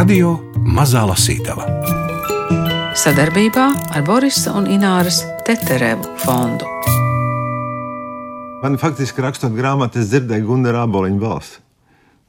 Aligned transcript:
Radio 0.00 0.30
Mazā 0.64 1.02
Lasītava 1.04 1.66
sadarbībā 2.96 3.64
ar 3.92 4.04
Borisa 4.06 4.54
un 4.56 4.64
Ināras 4.72 5.18
Teterevu 5.44 6.14
fondu. 6.22 6.64
Man 8.62 8.78
faktiski 8.80 9.20
rakstot 9.20 9.52
grāmatu, 9.52 10.00
es 10.00 10.08
dzirdēju 10.08 10.46
Gunara 10.46 10.86
aboliņu 10.86 11.20
balsi. 11.20 11.60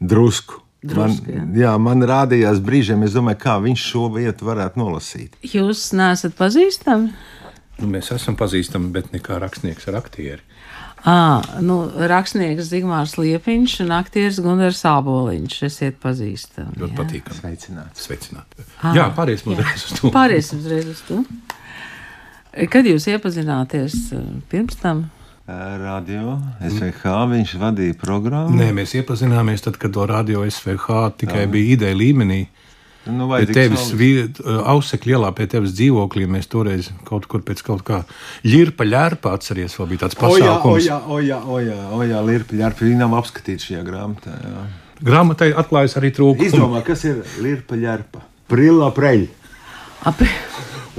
Drusku. 0.03 0.59
Drusku, 0.83 1.31
jā. 1.31 1.45
man, 1.45 1.55
jā, 1.61 1.71
man 1.85 2.03
rādījās 2.11 2.59
brīžiem, 2.65 3.05
es 3.07 3.15
domāju, 3.15 3.39
kā 3.45 3.55
viņš 3.63 3.87
šo 3.93 4.09
vietu 4.17 4.49
varētu 4.49 4.83
nolasīt. 4.83 5.39
Jūs 5.53 5.85
neesat 5.95 6.35
pazīstami? 6.35 7.13
Nu, 7.79 7.87
mēs 7.95 8.11
esam 8.17 8.35
pazīstami, 8.41 8.91
bet 8.91 9.13
ne 9.15 9.23
kā 9.23 9.39
rakstnieks 9.39 9.87
ar 9.87 10.01
aktieri. 10.01 10.43
À, 11.01 11.41
nu, 11.65 11.79
rakstnieks 12.11 12.67
Zigmārs 12.69 13.15
Liepiņš 13.17 13.79
un 13.85 13.93
aktieris 13.95 14.37
Gunārs 14.43 14.83
Aboliņš. 14.85 15.55
Esiet 15.65 15.97
pazīstami. 16.03 16.75
Ļoti 16.77 16.97
patīkami. 16.99 17.37
Sveicināts. 17.39 18.03
Sveicināt. 18.05 18.59
Ah, 18.83 18.93
jā, 18.97 19.07
pāriesim 19.17 19.55
uzreiz 19.55 19.87
uz 19.87 19.97
to. 19.97 20.11
Pāriesim 20.13 20.61
uzreiz 20.61 20.91
uz 20.93 21.01
to. 21.07 21.23
Kad 22.69 22.85
jūs 22.85 23.07
iepazināties 23.09 23.97
pirms 24.51 24.77
tam? 24.81 25.07
Radio 25.47 26.37
SVH 26.61 27.15
viņš 27.31 27.55
vadīja 27.59 27.97
programmu. 27.99 28.53
Nē, 28.59 28.69
mēs 28.77 28.93
iepazināmies 28.99 29.65
tad, 29.65 29.79
kad 29.81 29.95
to 29.95 30.05
radio 30.07 30.45
SVH 30.45 31.15
tikai 31.23 31.47
bija 31.51 31.75
ideja 31.79 31.97
līmenī. 31.97 32.43
Nu, 33.09 33.27
Pie 33.31 33.47
tevis 33.55 33.87
ausekļa 34.45 35.15
ielā, 35.15 35.31
pie 35.37 35.47
tevis 35.49 35.73
dzīvoklī 35.77 36.27
mēs 36.29 36.47
toreiz 36.51 36.91
kaut 37.07 37.25
kur 37.31 37.41
pēc 37.47 37.63
kaut 37.65 37.81
kā 37.87 38.03
ģirpa 38.45 38.85
ļērpa 38.85 39.33
atceries, 39.37 39.73
vēl 39.79 39.89
bija 39.93 40.03
tāds 40.05 40.19
O 40.21 40.35
jā, 40.37 40.51
o 40.51 40.61
pasākums. 40.61 40.85
jā, 40.85 40.99
o 41.07 41.19
jā, 41.25 41.39
o 41.41 41.59
jā, 41.65 41.79
o 41.97 42.03
jā 42.05 42.21
Lirpa, 42.27 42.55
Lirpa, 42.59 42.85
viņi 42.85 42.99
nav 43.01 43.15
apskatīti 43.21 43.71
šajā 43.71 43.83
grāmatā. 43.87 44.37
jā. 44.45 44.63
Grāmatai 45.01 45.49
atklājas 45.57 45.97
arī 45.97 46.11
trūkums. 46.13 46.51
Izdomā, 46.51 46.83
kas 46.85 47.01
ir 47.09 47.23
Lirpa, 47.41 47.73
Lirpa. 47.75 48.21
Prila 48.51 48.91
preļ. 48.93 49.23
Ap, 50.05 50.21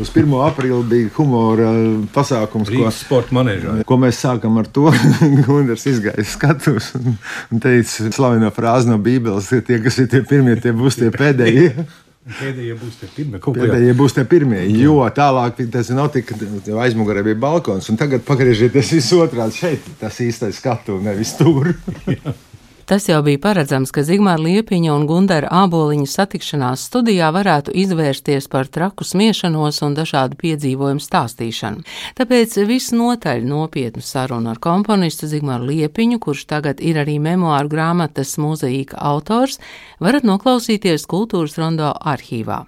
Uz 0.01 0.09
1. 0.09 0.31
aprīļa 0.47 0.79
bija 0.89 1.11
humora 1.19 1.73
pasākums, 2.15 2.71
ko, 2.71 2.87
Rīgas 2.89 3.33
manēžā. 3.37 3.75
ko 3.85 3.98
mēs 4.01 4.23
sākam 4.25 4.57
ar 4.62 4.69
to. 4.73 4.87
Gunārs 5.47 5.85
izgāja 5.91 6.23
uz 6.23 6.31
skatuves 6.33 6.95
un, 6.97 7.19
un 7.53 7.61
teica, 7.61 8.09
slavenā 8.09 8.48
frāze 8.57 8.89
no 8.89 8.97
Bībeles, 9.03 9.51
ka 9.53 9.61
tie, 9.67 9.83
kas 9.85 10.01
ir 10.01 10.09
tie 10.13 10.23
pirmie, 10.25 10.57
tie 10.63 10.73
būs 10.77 10.97
tie 11.01 11.13
pēdējie. 11.13 11.75
Pēdējie 12.23 12.77
būs 12.79 13.01
tie 13.01 13.09
pirmie. 13.11 13.41
Pēdējie 13.43 13.95
būs 13.98 14.15
tie 14.15 14.25
pirmie. 14.31 14.61
Jo 14.79 15.01
tālāk 15.13 15.59
tas 15.75 15.91
nav 15.91 16.13
tik, 16.15 16.31
aizmugurē 16.70 17.25
bija 17.27 17.41
balkons, 17.43 17.91
un 17.91 17.98
tagad 17.98 18.23
pagriežieties 18.25 18.95
visotrādi 18.95 19.59
šeit. 19.59 19.89
Tas 19.98 20.23
īstais 20.23 20.63
skatu, 20.63 21.01
nevis 21.03 21.35
tur. 21.41 21.75
Tas 22.93 23.09
jau 23.09 23.23
bija 23.25 23.39
paredzams, 23.41 23.89
ka 23.89 24.03
Zigmāra 24.05 24.43
Liepiņa 24.45 24.91
un 24.93 25.07
Gundara 25.09 25.48
Āboliņa 25.62 26.11
satikšanās 26.12 26.83
studijā 26.91 27.31
varētu 27.33 27.73
izvērsties 27.81 28.51
par 28.53 28.67
traku 28.69 29.07
smiešanos 29.09 29.79
un 29.87 29.95
dažādu 29.97 30.37
piedzīvojumu 30.43 31.01
stāstīšanu. 31.01 31.87
Tāpēc 32.19 32.59
visnotaļ 32.69 33.47
nopietnu 33.48 34.05
sarunu 34.05 34.51
ar 34.53 34.61
komponistu 34.61 35.25
Zigmāru 35.31 35.70
Liepiņu, 35.70 36.19
kurš 36.20 36.43
tagad 36.51 36.83
ir 36.85 36.98
arī 37.01 37.15
memoāru 37.17 37.73
grāmatas 37.73 38.35
muzeīka 38.37 39.01
autors, 39.01 39.57
varat 39.97 40.29
noklausīties 40.29 41.09
Kultūras 41.09 41.57
rondo 41.57 41.95
arhīvā. 41.97 42.61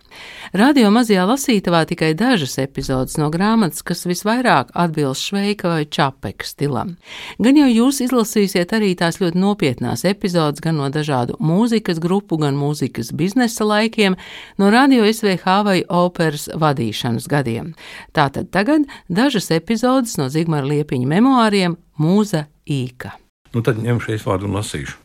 Radio 0.56 0.88
mazajā 0.94 1.28
lasītavā 1.28 1.84
tikai 1.92 2.14
dažas 2.16 2.56
epizodes 2.64 3.18
no 3.20 3.28
grāmatas, 3.28 3.84
kas 3.84 4.06
visvairāk 4.08 4.72
atbilst 4.72 5.28
šveika 5.28 5.68
vai 5.68 5.84
čapeka 5.84 6.48
stilam. 6.48 6.96
Gan 7.36 7.60
jau 7.60 7.68
jūs 7.68 8.00
izlasīsiet 8.08 8.72
arī 8.72 8.94
tās 8.96 9.20
ļoti 9.20 9.44
nopietnās 9.44 10.00
epizodes 10.00 10.13
gan 10.62 10.76
no 10.76 10.88
dažādu 10.90 11.36
mūzikas 11.40 12.00
grupu, 12.00 12.36
gan 12.36 12.54
mūzikas 12.56 13.12
biznesa 13.12 13.64
laikiem, 13.64 14.16
no 14.58 14.70
radio 14.70 15.04
SVH 15.04 15.44
vai 15.64 15.84
operas 15.88 16.48
vadīšanas 16.48 17.28
gadiem. 17.28 17.74
Tātad 18.12 18.50
tagad 18.50 18.82
dažas 19.08 19.50
epizodes 19.50 20.16
no 20.16 20.28
Zigmara 20.28 20.66
Liepiņa 20.66 21.06
memoāriem 21.06 21.76
Mūza 21.98 22.46
Īka. 22.66 23.24
Nu, 23.54 23.62
tad 23.62 23.78
ņemšu 23.78 24.10
šeit 24.10 24.26
vārdu 24.26 24.48
un 24.48 24.56
lasīšu. 24.58 24.96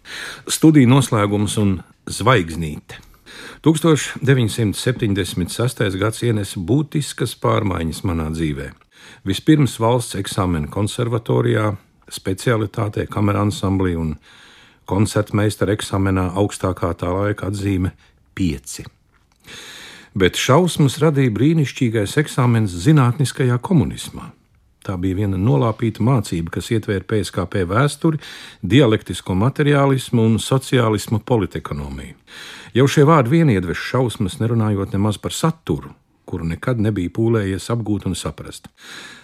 Studiju 0.49 0.89
noslēgums 0.89 1.57
un 1.61 1.81
zvaigznīte. 2.09 2.97
1976. 3.61 5.97
gads 5.99 6.23
ienesa 6.23 6.59
būtiskas 6.59 7.35
pārmaiņas 7.43 8.03
manā 8.07 8.29
dzīvē. 8.33 8.71
Vispirms 9.27 9.79
valsts 9.83 10.15
eksāmena 10.19 10.67
konservatorijā, 10.71 11.73
specialitātē, 12.09 13.05
kamerā 13.11 13.41
ansamblī 13.45 13.95
un 13.99 14.15
koncertmeistara 14.89 15.75
eksāmenā 15.77 16.31
augstākā 16.39 16.91
tā 16.97 17.11
laika 17.13 17.51
atzīme- 17.51 17.93
pieci. 18.35 18.85
Bet 20.15 20.35
šausmas 20.35 20.97
radīja 20.99 21.31
brīnišķīgais 21.35 22.17
eksāmens 22.17 22.73
zinātniskajā 22.73 23.59
komunismā. 23.61 24.31
Tā 24.79 24.95
bija 24.97 25.19
viena 25.19 25.37
nolāpīta 25.37 26.01
mācība, 26.01 26.49
kas 26.55 26.71
ietvēra 26.71 27.05
PSKP 27.05 27.65
vēsturi, 27.67 28.19
dialektisko 28.65 29.35
materiālismu 29.35 30.23
un 30.25 30.37
sociālismu 30.39 31.19
politekonomiju. 31.19 32.15
Jau 32.73 32.87
šie 32.87 33.03
vārdi 33.05 33.29
vien 33.29 33.51
iedvež 33.53 33.77
šausmas, 33.91 34.39
nerunājot 34.39 34.95
nemaz 34.95 35.17
par 35.17 35.35
saturu, 35.35 35.93
kuru 36.25 36.45
nekad 36.45 36.79
nebija 36.79 37.09
pūlējies 37.09 37.69
apgūt 37.73 38.07
un 38.09 38.15
saprast. 38.15 38.69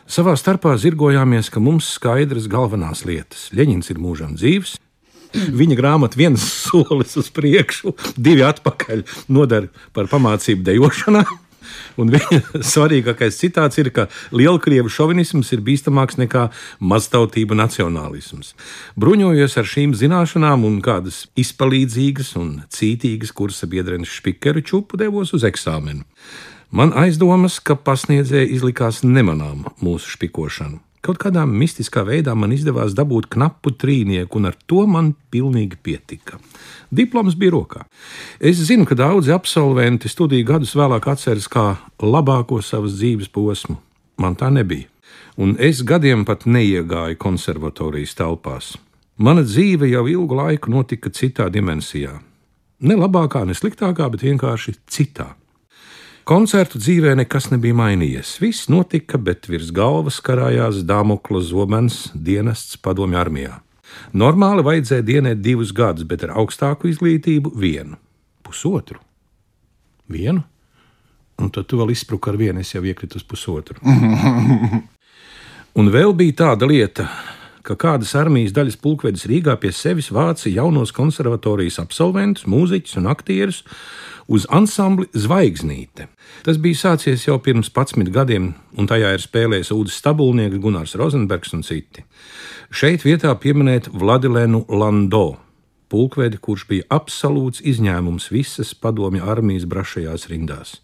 Savā 0.05 0.35
starpā 0.37 0.75
zirgojāmies, 0.77 1.49
ka 1.49 1.63
mums 1.63 1.87
skaidras 1.97 2.49
galvenās 2.51 3.05
lietas. 3.05 3.49
Leņņņins 3.55 3.89
ir 3.93 4.01
mūžam 4.01 4.35
dzīves, 4.37 4.75
Viņa 5.35 5.79
grāmata 5.79 6.19
viens 6.19 6.43
solis 6.65 7.15
uz 7.19 7.31
priekšu, 7.35 7.95
divi 8.17 8.45
atpakaļ 8.45 9.05
nodara 9.31 9.71
par 9.95 10.11
pamācību 10.11 10.65
dejošanā. 10.65 11.25
Un 11.99 12.11
viņa 12.13 12.39
svarīgākais 12.71 13.39
citāts 13.39 13.79
ir, 13.81 13.91
ka 13.95 14.07
lielkrievu 14.35 14.91
šovinisms 14.91 15.51
ir 15.55 15.63
bīstamāks 15.65 16.19
nekā 16.21 16.47
maztautība 16.79 17.57
nacionālisms. 17.57 18.53
Bruņojos 18.99 19.57
ar 19.61 19.69
šīm 19.73 19.95
zināšanām 19.97 20.65
un 20.67 20.81
kādas 20.85 21.25
izpalīdzīgas 21.39 22.35
un 22.41 22.57
cītīgas 22.73 23.33
kursa 23.35 23.69
biedrenes 23.71 24.13
špikeru 24.13 24.63
čupu 24.65 25.01
devos 25.01 25.33
uz 25.37 25.47
eksāmenu. 25.47 26.05
Man 26.75 26.91
aizdomas, 26.97 27.61
ka 27.63 27.77
pasniedzēji 27.77 28.51
izlikās 28.57 29.03
nemanām 29.05 29.63
mūsu 29.85 30.17
špikošanu. 30.17 30.84
Kaut 31.05 31.19
kādā 31.21 31.43
mistiskā 31.45 32.01
veidā 32.07 32.33
man 32.33 32.53
izdevās 32.55 32.95
dabūt 32.97 33.27
knapu 33.35 33.75
trīnieku, 33.77 34.39
un 34.39 34.49
ar 34.49 34.55
to 34.65 34.87
man 34.89 35.11
pilnīgi 35.29 35.77
pietika. 35.77 36.39
Diploms 36.89 37.35
bija 37.37 37.53
rokā. 37.53 37.83
Es 38.39 38.57
zinu, 38.65 38.87
ka 38.89 38.97
daudzi 38.97 39.33
absolventi 39.35 40.09
studiju 40.09 40.47
gadus 40.49 40.73
vēlāk 40.73 41.05
atceras 41.13 41.45
kā 41.51 41.67
labāko 42.01 42.57
savas 42.65 42.97
dzīves 42.97 43.29
posmu. 43.29 43.77
Man 44.17 44.37
tā 44.39 44.49
nebija, 44.49 44.89
un 45.37 45.53
es 45.61 45.83
gadiem 45.85 46.25
pat 46.25 46.47
neiegāju 46.49 47.19
konservatorijas 47.21 48.17
telpās. 48.17 48.73
Mana 49.21 49.45
dzīve 49.45 49.91
jau 49.91 50.07
ilgu 50.09 50.41
laiku 50.41 50.73
notika 50.73 51.13
citā 51.13 51.51
dimensijā. 51.53 52.17
Ne 52.81 52.97
labākā, 52.97 53.45
ne 53.45 53.53
sliktākā, 53.55 54.09
bet 54.11 54.25
vienkārši 54.25 54.79
citā. 54.89 55.35
Koncertu 56.25 56.79
dzīvē 56.81 57.11
nekas 57.19 57.51
nebija 57.51 57.75
mainījies. 57.77 58.31
Viss 58.41 58.65
notika, 58.73 59.19
bet 59.21 59.45
virs 59.45 59.67
galvas 59.69 60.15
karājās 60.25 60.79
Dāmokla 60.89 61.37
zobens 61.45 61.99
dienests 62.17 62.79
padomju 62.81 63.19
armijā. 63.21 63.59
Normāli 64.17 64.65
vajadzēja 64.65 65.05
dienēt 65.05 65.43
divus 65.45 65.69
gadus, 65.69 66.07
bet 66.09 66.23
ar 66.25 66.33
augstāku 66.41 66.89
izglītību 66.89 67.51
vienu, 67.61 67.99
pusotru. 68.41 68.97
Vienu? 70.09 70.41
Un 71.37 71.53
tad 71.53 71.69
tu 71.69 71.77
vēl 71.77 71.93
izspruki 71.93 72.33
ar 72.33 72.41
vienu, 72.41 72.65
es 72.65 72.73
jau 72.73 72.81
iekritu 72.81 73.21
uz 73.21 73.27
pusotru. 73.29 73.77
Un 75.77 75.93
vēl 75.93 76.17
bija 76.17 76.39
tāda 76.41 76.65
lieta, 76.65 77.05
ka 77.61 77.77
kādas 77.77 78.15
armijas 78.17 78.55
daļas 78.55 78.81
pulkvedis 78.81 79.27
Rīgā 79.29 79.59
pie 79.61 79.69
sevis 79.75 80.09
vāca 80.09 80.49
jaunos 80.49 80.89
konservatorijas 80.95 81.77
absolventus, 81.85 82.49
mūziķus 82.49 82.97
un 83.03 83.13
aktierus 83.13 83.61
uz 84.27 84.45
ansambli 84.49 85.07
Zvaigznīte. 85.13 86.07
Tas 86.45 86.57
bija 86.61 86.81
sācies 86.81 87.25
jau 87.27 87.37
pirms 87.41 87.69
11 87.69 88.11
gadiem, 88.13 88.53
un 88.77 88.89
tajā 88.89 89.13
ir 89.15 89.23
spēlējis 89.23 89.73
Udis 89.75 89.99
Stabulnieks, 90.01 90.59
Gunārs 90.61 90.95
Rozenbergs 90.99 91.53
un 91.57 91.63
citi. 91.65 92.05
Šeit 92.73 93.05
vietā 93.05 93.33
pieminēt 93.37 93.91
Vladilēnu 93.93 94.65
Lando, 94.69 95.37
pulkvedi, 95.89 96.41
kurš 96.41 96.67
bija 96.69 96.89
absolūts 96.97 97.63
izņēmums 97.63 98.31
visas 98.33 98.73
padomju 98.73 99.25
armijas 99.25 99.67
brašajās 99.69 100.29
rindās. 100.31 100.79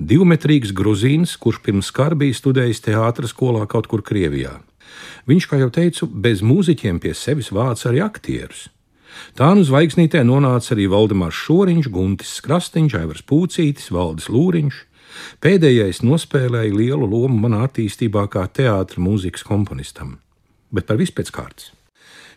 Divmetrīgs 0.00 0.72
gruzīns, 0.74 1.36
kurš 1.36 1.60
pirms 1.62 1.92
kara 1.94 2.16
bija 2.18 2.34
studējis 2.34 2.80
teātras 2.88 3.34
skolā 3.34 3.66
kaut 3.68 3.86
kur 3.90 4.02
Krievijā. 4.02 4.56
Viņš, 5.28 5.48
kā 5.48 5.60
jau 5.60 5.68
teicu, 5.72 6.08
bez 6.08 6.42
mūziķiem 6.42 6.98
pie 7.02 7.12
sevis 7.14 7.52
vāca 7.54 7.90
arī 7.90 8.02
aktierus. 8.02 8.66
Tā 9.38 9.52
nu 9.56 9.64
zvaigznītē 9.66 10.22
nonāca 10.26 10.74
arī 10.74 10.88
Valdemārs 10.92 11.38
Šoriņš, 11.46 11.90
Guntis 11.92 12.38
Krastīņš, 12.44 12.96
Aivars 13.00 13.24
Pūcītis, 13.28 13.90
Valdis 13.94 14.28
Lūriņš. 14.32 14.80
Pēdējais 15.44 16.00
nospēlēja 16.06 16.72
lielu 16.72 17.08
lomu 17.08 17.42
manā 17.44 17.66
attīstībā 17.68 18.24
kā 18.32 18.46
teātris 18.48 19.02
mūzikas 19.02 19.44
komponistam. 19.46 20.16
Bet 20.72 20.88
par 20.88 21.00
visu 21.00 21.16
pēc 21.18 21.32
kārtas. 21.34 21.72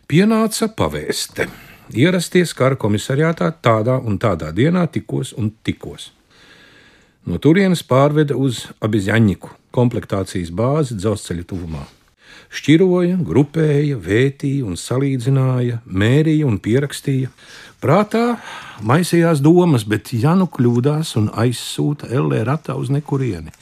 Pienāca 0.06 0.68
pavēste. 0.68 1.48
ierasties 1.94 2.52
kara 2.54 2.76
komisariātā 2.76 3.52
tādā 3.62 3.96
un 3.98 4.18
tādā 4.18 4.52
dienā, 4.52 4.86
tikos 4.90 5.32
un 5.38 5.52
tikos. 5.62 6.12
No 7.26 7.38
turienes 7.38 7.82
pārveda 7.82 8.36
uz 8.38 8.66
Abizjaņiku 8.80 9.50
komplektācijas 9.74 10.50
bāzi 10.50 10.94
dzelzceļa 10.94 11.44
tuvumā. 11.44 11.95
Šķiroja, 12.56 13.18
grupēja, 13.20 13.98
vētīja 14.00 14.64
un 14.64 14.78
salīdzināja, 14.80 15.82
mērīja 15.84 16.46
un 16.48 16.56
pierakstīja. 16.62 17.28
Prātā 17.82 18.38
maisījās 18.80 19.42
domas, 19.44 19.84
bet 19.84 20.14
Janu 20.16 20.46
kļūdās 20.48 21.12
un 21.20 21.28
aizsūta 21.36 22.08
LE 22.08 22.40
ratā 22.48 22.78
uz 22.80 22.88
nekurieni. 22.92 23.52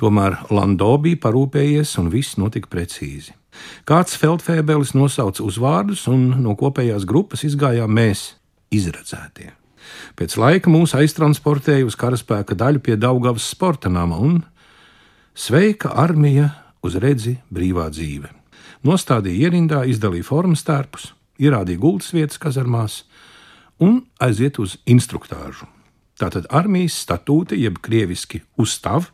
Tomēr 0.00 0.40
Lando 0.50 0.90
bija 0.98 1.20
parūpējies, 1.22 1.92
un 2.02 2.08
viss 2.10 2.38
notika 2.40 2.70
precīzi. 2.72 3.36
Kāds 3.86 4.16
feldfēbelis 4.18 4.94
nosauca 4.96 5.44
uzvārdus, 5.46 6.06
un 6.10 6.32
no 6.42 6.56
kopējās 6.58 7.06
grupas 7.06 7.44
izgājām 7.46 7.92
mēs, 7.94 8.32
izredzētie. 8.74 9.52
Pēc 10.18 10.34
laika 10.40 10.72
mūs 10.72 10.96
aiztransportēja 10.98 11.86
uz 11.86 11.94
karaspēka 11.98 12.58
daļu 12.58 12.82
pie 12.82 12.98
Daugavas 12.98 13.46
sporta 13.52 13.90
nama 13.92 14.18
un 14.18 14.40
sveika 15.34 15.92
armija 15.94 16.50
uz 16.84 16.96
redzi 17.00 17.38
brīvā 17.52 17.88
dzīve. 17.92 18.30
Nostādīja 18.86 19.48
ierindā, 19.48 19.82
izdalīja 19.88 20.26
formas 20.26 20.64
tērpus, 20.64 21.10
ierādīja 21.40 21.80
gultas 21.80 22.14
vietas 22.16 22.40
kazarmās 22.40 23.02
un 23.80 24.02
aiziet 24.20 24.60
uz 24.62 24.78
instruktāžu. 24.88 25.68
Tātad 26.20 26.48
armijas 26.52 26.98
statūte, 27.04 27.56
jeb 27.56 27.78
krieviski 27.80 28.42
uzstāv, 28.60 29.08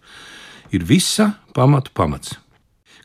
ir 0.75 0.87
visa 0.87 1.37
pamatu 1.55 1.95
pamats. 1.95 2.35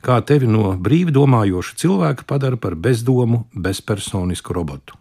Kā 0.02 0.18
tevi 0.25 0.50
no 0.50 0.74
brīvi 0.81 1.13
domājoša 1.13 1.78
cilvēka 1.78 2.25
padara 2.25 2.58
par 2.58 2.74
bezdomu, 2.74 3.46
bezpersonisku 3.54 4.58
robotu 4.58 4.98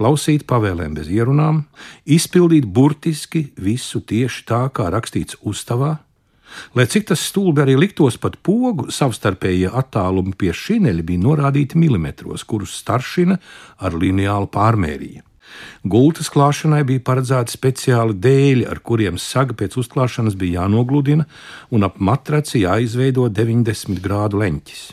klausīt 0.00 0.46
pavēlēm 0.48 0.94
bez 0.96 1.10
ierunām, 1.12 1.64
izpildīt 2.08 2.64
burtiski 2.64 3.50
visu 3.60 4.00
tieši 4.00 4.46
tā, 4.48 4.62
kā 4.72 4.88
rakstīts 4.92 5.36
ustavā, 5.44 5.98
lai 6.74 6.86
cik 6.90 7.08
tas 7.10 7.22
stulbi 7.30 7.64
arī 7.64 7.76
liktos 7.78 8.18
pat 8.20 8.36
pogu, 8.46 8.88
savstarpējie 8.92 9.70
attālumi 9.70 10.36
pie 10.38 10.52
šineļa 10.56 11.06
bija 11.06 11.24
norādīti 11.24 11.80
milimetros, 11.80 12.44
kurus 12.44 12.76
staršina 12.82 13.38
ar 13.80 13.98
lineālu 13.98 14.50
pārmērīju. 14.54 15.24
Gultas 15.82 16.28
klāšanai 16.30 16.82
bija 16.86 17.02
paredzēti 17.06 17.54
speciāli 17.56 18.14
dēļi, 18.22 18.66
ar 18.70 18.82
kuriem 18.86 19.18
saga 19.18 19.56
pēc 19.56 19.78
uzklāšanas 19.80 20.36
bija 20.38 20.62
jānogludina, 20.62 21.26
un 21.74 21.86
ap 21.86 21.98
matraci 21.98 22.62
jāizveido 22.64 23.26
90 23.32 24.02
grādu 24.04 24.42
leņķis. 24.44 24.84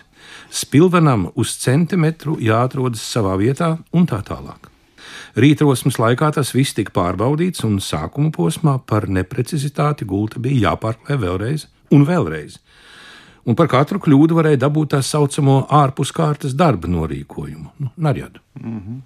Spilvenam 0.50 1.28
uz 1.36 1.58
centimetru 1.62 2.38
jāatrodas 2.42 3.04
savā 3.04 3.36
vietā, 3.40 3.76
un 3.94 4.08
tā 4.10 4.24
tālāk. 4.26 4.72
Rītrosmas 5.38 6.00
laikā 6.02 6.32
tas 6.34 6.50
viss 6.56 6.74
tika 6.74 6.90
pārbaudīts, 6.96 7.62
un 7.68 7.78
sākuma 7.84 8.32
posmā 8.34 8.80
par 8.90 9.06
neprecizitāti 9.06 10.08
gulta 10.10 10.42
bija 10.42 10.72
jāpārklē 10.72 11.18
vēlreiz 11.22 11.68
un 11.94 12.08
vēlreiz. 12.08 12.58
Un 13.48 13.56
par 13.56 13.70
katru 13.70 14.02
kļūdu 14.02 14.36
varēja 14.40 14.64
dabūt 14.66 14.96
tā 14.96 15.04
saucamo 15.06 15.60
ārpuskārtas 15.72 16.58
darba 16.58 16.90
norīkojumu, 16.90 17.70
nu, 17.80 17.92
narjadu. 17.96 18.42
Mm 18.60 18.80
-hmm. 18.80 18.98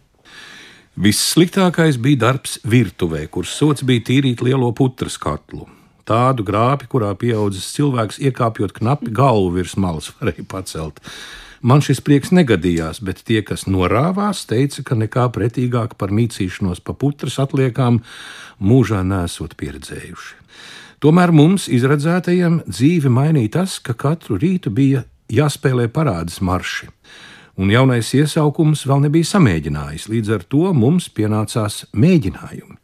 Vissliktākais 1.03 1.97
bija 1.97 2.17
darbs 2.17 2.59
virtuvē, 2.63 3.27
kur 3.27 3.45
sots 3.45 3.83
bija 3.83 4.01
tīrīt 4.09 4.41
lielo 4.41 4.71
putras 4.71 5.17
katlu. 5.17 5.67
Tādu 6.05 6.43
grāpi, 6.43 6.87
kurā 6.87 7.13
pieaudzis 7.15 7.73
cilvēks, 7.75 8.19
iekāpjot 8.19 8.71
knapi 8.71 9.11
galvu 9.11 9.51
virs 9.51 9.75
malas, 9.77 10.11
varēja 10.19 10.47
pacelt. 10.47 10.99
Man 11.61 11.83
šis 11.85 11.99
prieks 12.01 12.31
negadījās, 12.33 13.03
bet 13.05 13.19
tie, 13.21 13.43
kas 13.45 13.67
norāvās, 13.69 14.47
teica, 14.49 14.81
ka 14.85 14.95
nekā 14.97 15.27
pretīgāk 15.35 15.93
par 15.99 16.09
mīcīšanos 16.09 16.81
pa 16.81 16.95
putras 16.97 17.37
atliekām 17.43 17.99
mūžā 18.57 19.03
nesot 19.05 19.53
pieredzējuši. 19.59 20.39
Tomēr 21.01 21.33
mums, 21.33 21.67
izredzētajiem, 21.69 22.63
dzīve 22.65 23.09
mainīja 23.13 23.59
tas, 23.59 23.77
ka 23.81 23.93
katru 23.93 24.39
rītu 24.41 24.73
bija 24.73 25.03
jāspēlē 25.33 25.87
parādas 25.93 26.41
marši, 26.41 26.89
un 27.61 27.69
jaunais 27.73 28.09
iesaukums 28.17 28.83
vēl 28.89 29.05
nebija 29.05 29.29
samēģinājis, 29.35 30.09
līdz 30.09 30.35
ar 30.37 30.45
to 30.49 30.73
mums 30.73 31.11
pienācās 31.13 31.83
mēģinājumi. 31.93 32.77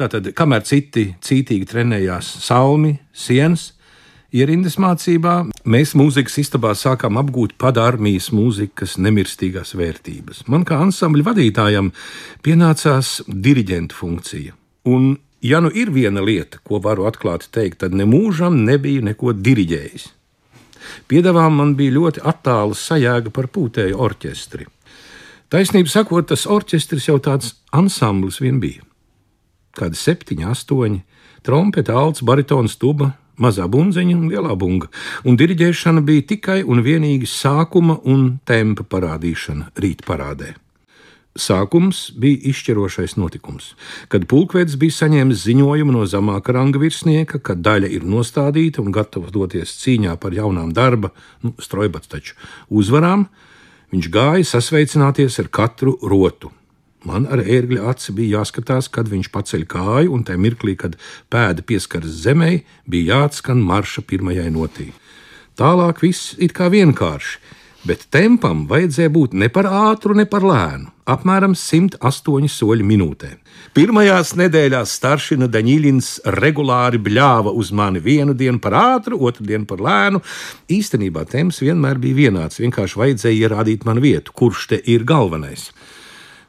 Tātad, 0.00 0.32
kamēr 0.36 0.64
citi 0.64 1.10
cītīgi 1.22 1.68
trenējās 1.70 2.34
salmi, 2.44 2.96
sienas, 3.12 3.74
ierindas 4.34 4.76
mācībā, 4.82 5.34
mēs 5.70 5.94
mūzikas 5.98 6.40
istabā 6.42 6.72
sākām 6.78 7.18
apgūt 7.20 7.54
padarmijas 7.60 8.32
mūzikas 8.34 8.96
nemirstīgās 8.98 9.74
vērtības. 9.78 10.44
Man 10.50 10.66
kā 10.66 10.80
ansambļa 10.82 11.28
vadītājam 11.30 11.92
pienācās 12.44 13.20
diriģenta 13.28 13.94
funkcija. 13.94 14.56
Un, 14.90 15.14
ja 15.44 15.62
nu 15.64 15.70
ir 15.70 15.94
viena 15.94 16.24
lieta, 16.24 16.60
ko 16.66 16.82
varu 16.82 17.06
atklāti 17.08 17.50
teikt, 17.54 17.80
tad 17.84 17.94
nemūžam 17.96 18.64
nebija 18.66 19.06
neko 19.12 19.36
diriģējis. 19.38 20.10
Piedāvām 21.08 21.60
man 21.60 21.74
bija 21.78 21.94
ļoti 21.94 22.24
attāla 22.26 22.76
sajēga 22.76 23.32
par 23.32 23.48
pūtēju 23.54 24.00
orķestri. 24.04 24.66
Taisnība 25.52 25.88
sakot, 25.92 26.26
tas 26.28 26.48
orķestris 26.50 27.06
jau 27.08 27.20
tāds 27.22 27.54
ansamblis 27.72 28.40
vien 28.42 28.58
bija. 28.60 28.82
Kādi 29.74 29.98
septiņi, 29.98 30.46
astoņi, 30.50 31.00
trompete, 31.46 31.94
alts, 31.94 32.22
baritons, 32.26 32.76
tuba, 32.80 33.12
mazā 33.40 33.68
bunziņa 33.70 34.16
un 34.16 34.26
lielā 34.32 34.56
bunga, 34.58 34.90
un 35.24 35.38
diriģēšana 35.38 36.04
bija 36.06 36.26
tikai 36.34 36.60
un 36.64 36.82
vienīgi 36.84 37.28
sākuma 37.30 38.00
un 38.04 38.38
tempa 38.46 38.86
parādīšana 38.86 39.72
rītparādē. 39.78 40.54
Sākums 41.34 42.12
bija 42.14 42.38
izšķirošais 42.52 43.16
notikums, 43.18 43.72
kad 44.06 44.28
pulkvedis 44.30 44.76
bija 44.78 44.94
saņēmis 45.00 45.40
ziņojumu 45.42 45.96
no 45.96 46.04
zemāka 46.06 46.54
ranga 46.54 46.78
virsnieka, 46.78 47.40
ka 47.42 47.56
daļa 47.58 47.90
ir 47.90 48.06
nostādīta 48.06 48.78
un 48.84 48.94
gatava 48.94 49.32
doties 49.34 49.74
cīņā 49.80 50.14
par 50.22 50.36
jaunām 50.36 50.70
darba, 50.76 51.10
nu, 51.42 51.50
strojbats 51.58 52.12
taču, 52.12 52.38
uzvarām. 52.70 53.26
Viņš 53.90 54.10
gāja 54.14 54.46
sasveicināties 54.46 55.40
ar 55.42 55.50
katru 55.50 55.96
rotu, 56.06 56.52
Man 57.04 57.26
ar 57.28 57.42
ērgļa 57.44 57.84
aci 57.92 58.14
bija 58.16 58.40
jāskatās, 58.40 58.88
kad 58.88 59.10
viņš 59.12 59.28
paceļ 59.32 59.66
kāju, 59.68 60.12
un 60.16 60.24
tajā 60.24 60.40
mirklī, 60.40 60.72
kad 60.80 60.96
pēda 61.32 61.64
pieskaras 61.66 62.22
zemē, 62.24 62.62
bija 62.88 63.18
jāatskan 63.18 63.60
marša 63.60 64.06
pirmajai 64.08 64.48
notī. 64.54 64.88
Tālāk 65.60 66.00
viss 66.02 66.32
ir 66.40 66.54
kā 66.56 66.70
vienkārši, 66.72 67.36
bet 67.84 68.08
tempam 68.10 68.64
vajadzēja 68.70 69.12
būt 69.12 69.36
ne 69.36 69.50
par 69.52 69.68
ātru, 69.68 70.16
ne 70.16 70.24
par 70.24 70.42
lēnu- 70.48 70.88
apmēram 71.14 71.52
108 71.54 72.48
soļi 72.48 72.82
minūtē. 72.82 73.30
Pirmajās 73.74 74.32
nedēļās 74.40 74.96
staršina 74.96 75.46
Daņīlins 75.50 76.20
regulāri 76.24 76.98
bļāva 76.98 77.52
uz 77.52 77.70
mani 77.70 78.00
vienu 78.00 78.34
dienu 78.34 78.60
par 78.60 78.72
ātru, 78.72 79.20
otru 79.20 79.44
dienu 79.44 79.66
par 79.66 79.78
lēnu. 79.78 80.22
Īstenībā 80.70 81.28
temps 81.28 81.60
vienmēr 81.60 81.98
bija 81.98 82.14
vienāds, 82.14 82.58
vienkārši 82.58 82.96
vajadzēja 82.96 83.48
ierādīt 83.48 83.84
man 83.84 84.00
vietu, 84.00 84.32
kurš 84.32 84.68
te 84.68 84.80
ir 84.86 85.04
galvenais. 85.04 85.70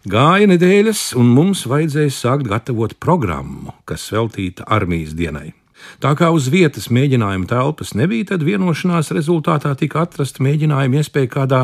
Gāja 0.05 0.45
nedēļas, 0.45 1.15
un 1.17 1.31
mums 1.33 1.63
vajadzēja 1.65 2.12
sākt 2.13 2.45
gatavot 2.45 2.91
programmu, 3.01 3.71
kas 3.89 4.03
veltīta 4.13 4.67
armijas 4.69 5.15
dienai. 5.17 5.55
Tā 5.97 6.12
kā 6.13 6.29
uz 6.29 6.45
vietas 6.53 6.91
mēģinājuma 6.93 7.50
telpas 7.50 7.95
nebija, 7.97 8.27
tad 8.29 8.45
vienošanās 8.45 9.09
rezultātā 9.17 9.71
tika 9.79 10.03
atrasta 10.05 10.45
mēģinājuma 10.45 11.01
iespēja 11.01 11.31
kādā 11.33 11.63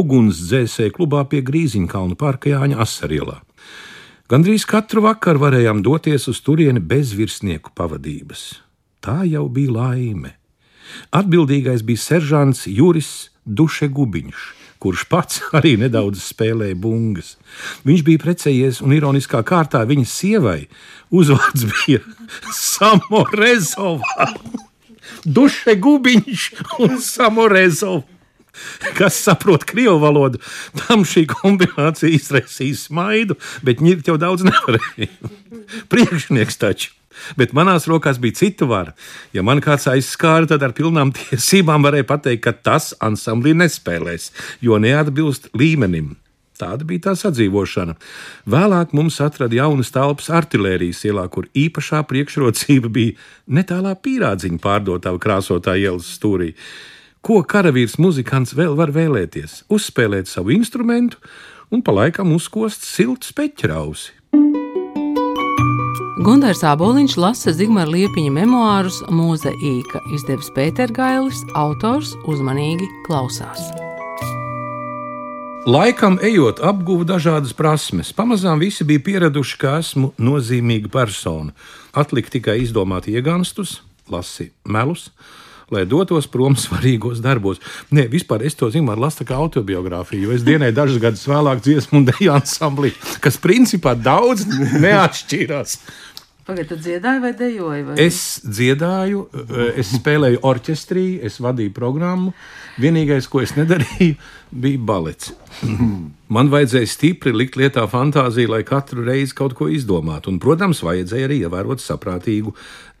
ugunsdzēsēju 0.00 0.96
klubā 0.96 1.26
pie 1.28 1.42
Grīziņkalnu 1.44 2.16
parka 2.16 2.54
Jāņa 2.54 2.80
Asarielā. 2.86 3.36
Gandrīz 4.32 4.64
katru 4.64 5.04
vakaru 5.04 5.44
varējām 5.44 5.84
doties 5.84 6.24
uz 6.32 6.40
turieni 6.40 6.80
bez 6.80 7.12
virsnieku 7.12 7.76
pavadības. 7.76 8.48
Tā 9.04 9.26
jau 9.28 9.44
bija 9.52 9.76
laime. 9.76 10.38
Atbildīgais 11.12 11.84
bija 11.84 12.00
seržants 12.00 12.64
Juris 12.64 13.28
Duše 13.44 13.92
Gubiņš 13.92 14.63
kurš 14.84 15.06
pats 15.08 15.40
arī 15.58 15.74
nedaudz 15.80 16.22
spēlēja 16.28 16.76
bungas. 16.78 17.34
Viņš 17.88 18.04
bija 18.06 18.24
precējies, 18.24 18.82
un 18.84 18.96
ironiskā 18.96 19.40
kārtā 19.46 19.84
viņa 19.88 20.08
sievai 20.08 20.60
uzvārds 21.14 21.66
bija 21.72 22.02
Samorezovā. 22.54 24.32
Duše 25.24 25.76
gubiņš 25.80 26.50
un 26.84 26.98
Samorezovs. 27.02 28.10
Kas 28.94 29.16
saprot 29.18 29.64
krievu 29.66 29.96
valodu, 29.98 30.38
tam 30.78 31.02
šī 31.02 31.24
kombinācija 31.26 32.06
izraisīja 32.14 32.76
smaidu, 32.84 33.34
bet 33.66 33.82
ņirt 33.82 34.12
jau 34.12 34.14
daudz 34.20 34.46
nevarēja. 34.46 35.08
Priekšnieks 35.90 36.60
taču 36.62 36.92
Bet 37.38 37.54
manās 37.56 37.88
rokās 37.90 38.20
bija 38.22 38.40
cita 38.42 38.68
vara. 38.70 38.94
Ja 39.36 39.44
man 39.46 39.62
kāds 39.64 39.88
aizskāra, 39.90 40.48
tad 40.50 40.64
ar 40.66 40.74
pilnām 40.76 41.12
tiesībām 41.18 41.86
varēja 41.86 42.08
pateikt, 42.10 42.44
ka 42.46 42.52
tas 42.54 42.92
ansamblī 43.04 43.54
nespēlēs, 43.58 44.30
jo 44.64 44.80
neatbilst 44.82 45.50
līmenim. 45.56 46.14
Tāda 46.54 46.86
bija 46.86 47.08
tā 47.08 47.12
sadzīvošana. 47.18 47.96
Vēlāk 48.46 48.92
mums 48.94 49.18
atrada 49.24 49.56
jaunas 49.58 49.90
telpas 49.94 50.30
artērijas 50.30 51.02
ielā, 51.08 51.26
kur 51.26 51.48
īpašā 51.50 52.04
priekšrocība 52.06 52.90
bija 52.94 53.16
netālā 53.50 53.96
pīrādziņa 53.98 54.62
pārdotā 54.62 55.10
krāsotā 55.18 55.74
ielas 55.80 56.12
stūrī. 56.14 56.52
Ko 57.24 57.40
karavīrs 57.42 57.96
muzikants 57.98 58.54
vēl 58.54 58.76
var 58.78 58.92
vēlēties? 58.94 59.64
Uzspēlēt 59.72 60.30
savu 60.30 60.54
instrumentu 60.54 61.18
un 61.74 61.82
pa 61.82 61.94
laikam 61.96 62.34
uzkost 62.36 62.86
siltu 62.86 63.32
speķrausi. 63.32 64.12
Gunārs 66.14 66.60
Aboliņš 66.62 67.16
lasa 67.18 67.50
Zigmāra 67.50 67.90
Liepiņa 67.90 68.30
memoārus 68.36 69.00
Mūze 69.10 69.50
Īka, 69.58 69.98
izdevis 70.14 70.46
Pētergailis, 70.54 71.40
autors 71.58 72.12
uzmanīgi 72.30 72.86
klausās. 73.02 73.58
Laikam 75.66 76.20
ejot, 76.22 76.62
apguvu 76.62 77.02
dažādas 77.08 77.50
prasmes. 77.58 78.12
Pamazām 78.14 78.62
visi 78.62 78.86
bija 78.86 79.02
pieraduši, 79.02 79.58
ka 79.58 79.74
esmu 79.82 80.12
nozīmīga 80.22 80.92
persona. 80.94 81.50
Atlika 81.98 82.30
tikai 82.36 82.60
izdomāt 82.62 83.10
ieganstus, 83.10 83.80
lasi 84.06 84.52
melus, 84.70 85.08
lai 85.72 85.84
dotos 85.88 86.28
prom 86.30 86.56
svarīgos 86.64 87.22
darbos. 87.24 87.62
Nē, 87.94 88.08
vispār 88.12 88.44
es 88.48 88.58
to 88.58 88.70
zinu, 88.72 88.92
ar 88.92 89.02
lasu 89.06 89.26
kā 89.28 89.38
autobiogrāfiju, 89.40 90.28
jo 90.28 90.36
es 90.36 90.46
dienēju 90.46 90.76
dažus 90.76 91.02
gadus 91.02 91.28
vēlāk 91.30 91.62
dziesmu 91.64 92.02
un 92.02 92.08
deju 92.12 92.34
ansamblī, 92.34 92.94
kas 93.24 93.40
principā 93.40 93.94
daudz 93.98 94.46
neatšķīrās. 94.80 95.78
Pagaidā, 96.44 96.76
dziedāju 96.76 97.20
vai 97.22 97.30
dejoju? 97.32 97.84
Vai? 97.86 97.94
Es 98.04 98.18
dziedāju, 98.44 99.22
es 99.80 99.94
spēlēju 99.96 100.42
orķestrī, 100.44 101.04
es 101.24 101.38
vadīju 101.40 101.72
programmu. 101.72 102.34
Vienīgais, 102.76 103.30
ko 103.32 103.40
es 103.40 103.54
nedarīju, 103.56 104.18
bija 104.52 104.82
balets. 104.90 105.32
Man 106.34 106.50
vajadzēja 106.52 106.90
stipri 106.90 107.32
likt 107.32 107.56
lietā 107.56 107.86
fantāziju, 107.88 108.50
lai 108.52 108.60
katru 108.66 109.06
reizi 109.06 109.32
kaut 109.38 109.56
ko 109.56 109.70
izdomātu. 109.72 110.34
Un, 110.34 110.40
protams, 110.42 110.82
vajadzēja 110.84 111.30
arī 111.30 111.40
ievērot 111.46 111.80
saprātīgu 111.80 112.52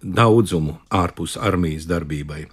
daudzumu 0.04 0.78
ārpus 0.92 1.38
armijas 1.40 1.88
darbībai. 1.90 2.44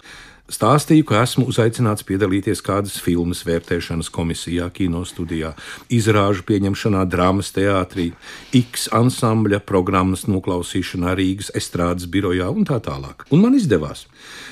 Stāstīju, 0.52 1.04
ka 1.08 1.22
esmu 1.22 1.46
uzaicināts 1.48 2.04
piedalīties 2.04 2.60
kādas 2.66 2.98
filmas 3.00 3.40
vērtēšanas 3.46 4.10
komisijā, 4.12 4.66
kino 4.74 5.00
studijā, 5.08 5.54
izrāžu 5.88 6.44
pieņemšanā, 6.48 7.06
drāmas 7.08 7.54
teātrī, 7.56 8.10
X 8.58 8.90
ansambļa 8.92 9.62
programmas 9.64 10.26
noklausīšanā 10.28 11.14
Rīgas 11.16 11.48
estrādes 11.56 12.10
birojā 12.10 12.50
un 12.52 12.68
tā 12.68 12.82
tālāk. 12.84 13.24
Un 13.32 13.46
man 13.46 13.56
izdevās. 13.56 14.04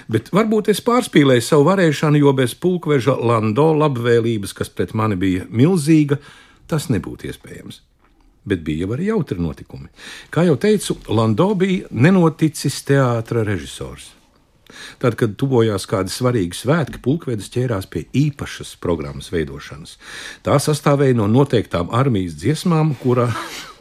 Bet 0.09 0.33
varbūt 0.33 0.73
es 0.73 0.80
pārspīlēju 0.87 1.45
savu 1.45 1.69
varēšanu, 1.69 2.23
jo 2.23 2.33
bez 2.38 2.57
pulkveža 2.57 3.19
Lando 3.21 3.69
labvēlības, 3.83 4.57
kas 4.57 4.73
pret 4.73 4.97
mani 4.97 5.21
bija 5.21 5.50
milzīga, 5.50 6.23
tas 6.71 6.88
nebūtu 6.88 7.28
iespējams 7.28 7.83
bet 8.44 8.62
bija 8.66 8.88
arī 8.94 9.11
jautri 9.11 9.40
notikumi. 9.40 9.90
Kā 10.32 10.47
jau 10.49 10.56
teicu, 10.61 10.97
Lando 11.12 11.52
bija 11.59 11.90
nenoticis 11.90 12.80
teātris 12.88 13.47
režisors. 13.47 14.09
Tad, 15.02 15.16
kad 15.18 15.35
tuvojās 15.40 15.87
kādi 15.90 16.12
svarīgi 16.14 16.54
svētki, 16.54 17.00
pulkvedis 17.02 17.50
ķērās 17.50 17.88
pie 17.90 18.04
īpašas 18.16 18.76
programmas 18.82 19.32
veidošanas. 19.35 19.97
Tā 20.47 20.61
sastāvēja 20.62 21.18
no 21.18 21.26
noteiktām 21.30 21.90
armijas 21.97 22.37
dziesmām, 22.38 22.94
kurā 23.02 23.26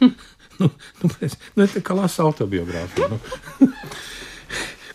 nu, 0.60 0.70
nu, 1.02 1.12
nu, 1.60 1.68
kā 1.86 1.96
lasa 1.96 2.26
autobiogrāfija. 2.26 3.10
Nu. 3.12 3.69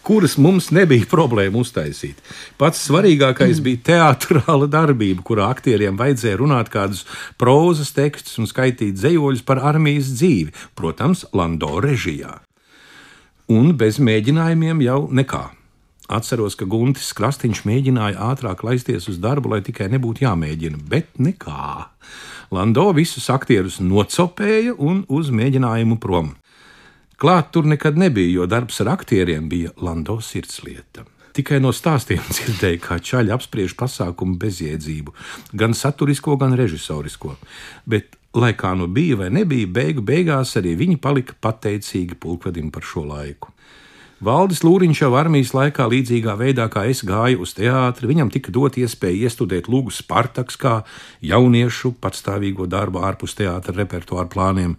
Kuras 0.06 0.38
mums 0.38 0.70
nebija 0.76 1.08
problēma 1.10 1.60
uztaisīt. 1.64 2.22
Pats 2.62 2.84
svarīgākais 2.88 3.62
bija 3.66 3.82
teātrāla 3.90 4.70
darbība, 4.72 5.26
kurā 5.26 5.50
aktieriem 5.54 5.98
vajadzēja 6.00 6.40
runāt 6.42 6.70
kādus 6.74 7.04
prozas 7.42 7.94
tekstus 7.96 8.38
un 8.42 8.50
skaitīt 8.50 9.02
zejoļus 9.02 9.44
par 9.48 9.64
armijas 9.74 10.14
dzīvi, 10.14 10.54
protams, 10.78 11.26
Lando 11.34 11.74
režijā. 11.84 12.38
Un 13.52 13.76
bez 13.78 14.00
mēģinājumiem 14.02 14.82
jau 14.86 15.02
nekā. 15.14 15.44
Atceros, 16.06 16.54
ka 16.54 16.68
Guntis 16.70 17.10
Krastīņš 17.18 17.64
mēģināja 17.66 18.22
ātrāk 18.30 18.62
laisties 18.66 19.08
uz 19.10 19.18
darbu, 19.22 19.56
lai 19.56 19.64
tikai 19.66 19.88
nebūtu 19.90 20.22
jāmēģina, 20.26 20.82
bet 20.90 21.18
nekā. 21.18 21.90
Lando 22.54 22.92
visus 22.94 23.26
aktierus 23.34 23.80
nocopēja 23.82 24.76
un 24.78 25.02
uz 25.10 25.32
mēģinājumu 25.34 25.98
prom. 26.02 26.36
Klāt 27.22 27.54
tur 27.56 27.68
nekad 27.68 27.98
nebija, 27.98 28.32
jo 28.42 28.46
darbs 28.50 28.82
ar 28.84 28.92
aktieriem 28.98 29.48
bija 29.50 29.72
Lando 29.82 30.18
sirdslieta. 30.22 31.06
Tikai 31.36 31.62
no 31.64 31.72
stāstiem 31.76 32.24
dzirdēju, 32.36 32.82
kā 32.84 33.00
čaļi 33.00 33.34
apspriež 33.36 33.76
pasākumu 33.80 34.38
bezjēdzību, 34.40 35.16
gan 35.56 35.76
saturisko, 35.76 36.36
gan 36.40 36.56
režisorisko. 36.60 37.36
Bet, 37.88 38.16
lai 38.36 38.54
kā 38.60 38.74
nu 38.76 38.88
bija 38.92 39.20
vai 39.24 39.32
nebija, 39.32 39.68
beigu 39.68 40.04
beigās 40.04 40.56
arī 40.60 40.76
viņi 40.80 41.00
palika 41.04 41.36
pateicīgi 41.40 42.20
pulkvedim 42.20 42.72
par 42.76 42.88
šo 42.88 43.08
laiku. 43.08 43.55
Valdis 44.24 44.62
Lūriņš 44.64 45.02
jau 45.02 45.10
armijas 45.20 45.50
laikā, 45.52 45.90
līdzīgā 45.92 46.38
veidā 46.40 46.70
kā 46.72 46.86
es 46.88 47.02
gāju 47.04 47.42
uz 47.44 47.52
teātri, 47.58 48.08
viņam 48.08 48.30
tika 48.32 48.54
dot 48.56 48.78
iespēja 48.80 49.28
iestudēt 49.28 49.68
lūgu 49.68 49.92
Spartaks 49.92 50.56
kā 50.56 50.78
jauniešu 51.20 51.92
patstāvīgo 52.00 52.64
darbu 52.72 53.04
ārpus 53.04 53.36
teātra 53.36 53.76
repertuāra 53.76 54.30
plāniem. 54.32 54.78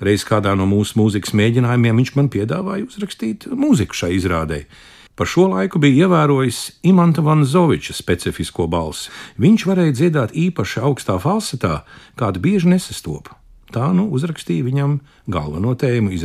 Reiz 0.00 0.24
kādā 0.24 0.54
no 0.56 0.64
mūsu 0.70 0.96
mūzikas 1.02 1.36
mēģinājumiem 1.36 2.00
viņš 2.00 2.14
man 2.16 2.32
piedāvāja 2.32 2.88
uzrakstīt 2.88 3.44
mūziku 3.52 3.92
šai 3.92 4.14
izrādē. 4.16 4.62
Par 5.18 5.28
šo 5.28 5.50
laiku 5.52 5.82
bija 5.84 6.06
ievērojis 6.06 6.80
Imants 6.88 7.20
Vanzoviča 7.20 7.92
specifisko 7.92 8.70
balsi. 8.72 9.12
Viņš 9.36 9.68
varēja 9.68 9.98
dziedāt 10.00 10.32
īpaši 10.32 10.80
augstā 10.80 11.18
falsetā, 11.20 11.82
kāda 12.16 12.40
bieži 12.40 12.72
nesastopa. 12.72 13.36
Tā 13.68 13.92
nu 13.92 14.08
uzrakstīja 14.16 14.64
viņam 14.64 15.00
galveno 15.28 15.76
tēmu 15.76 16.16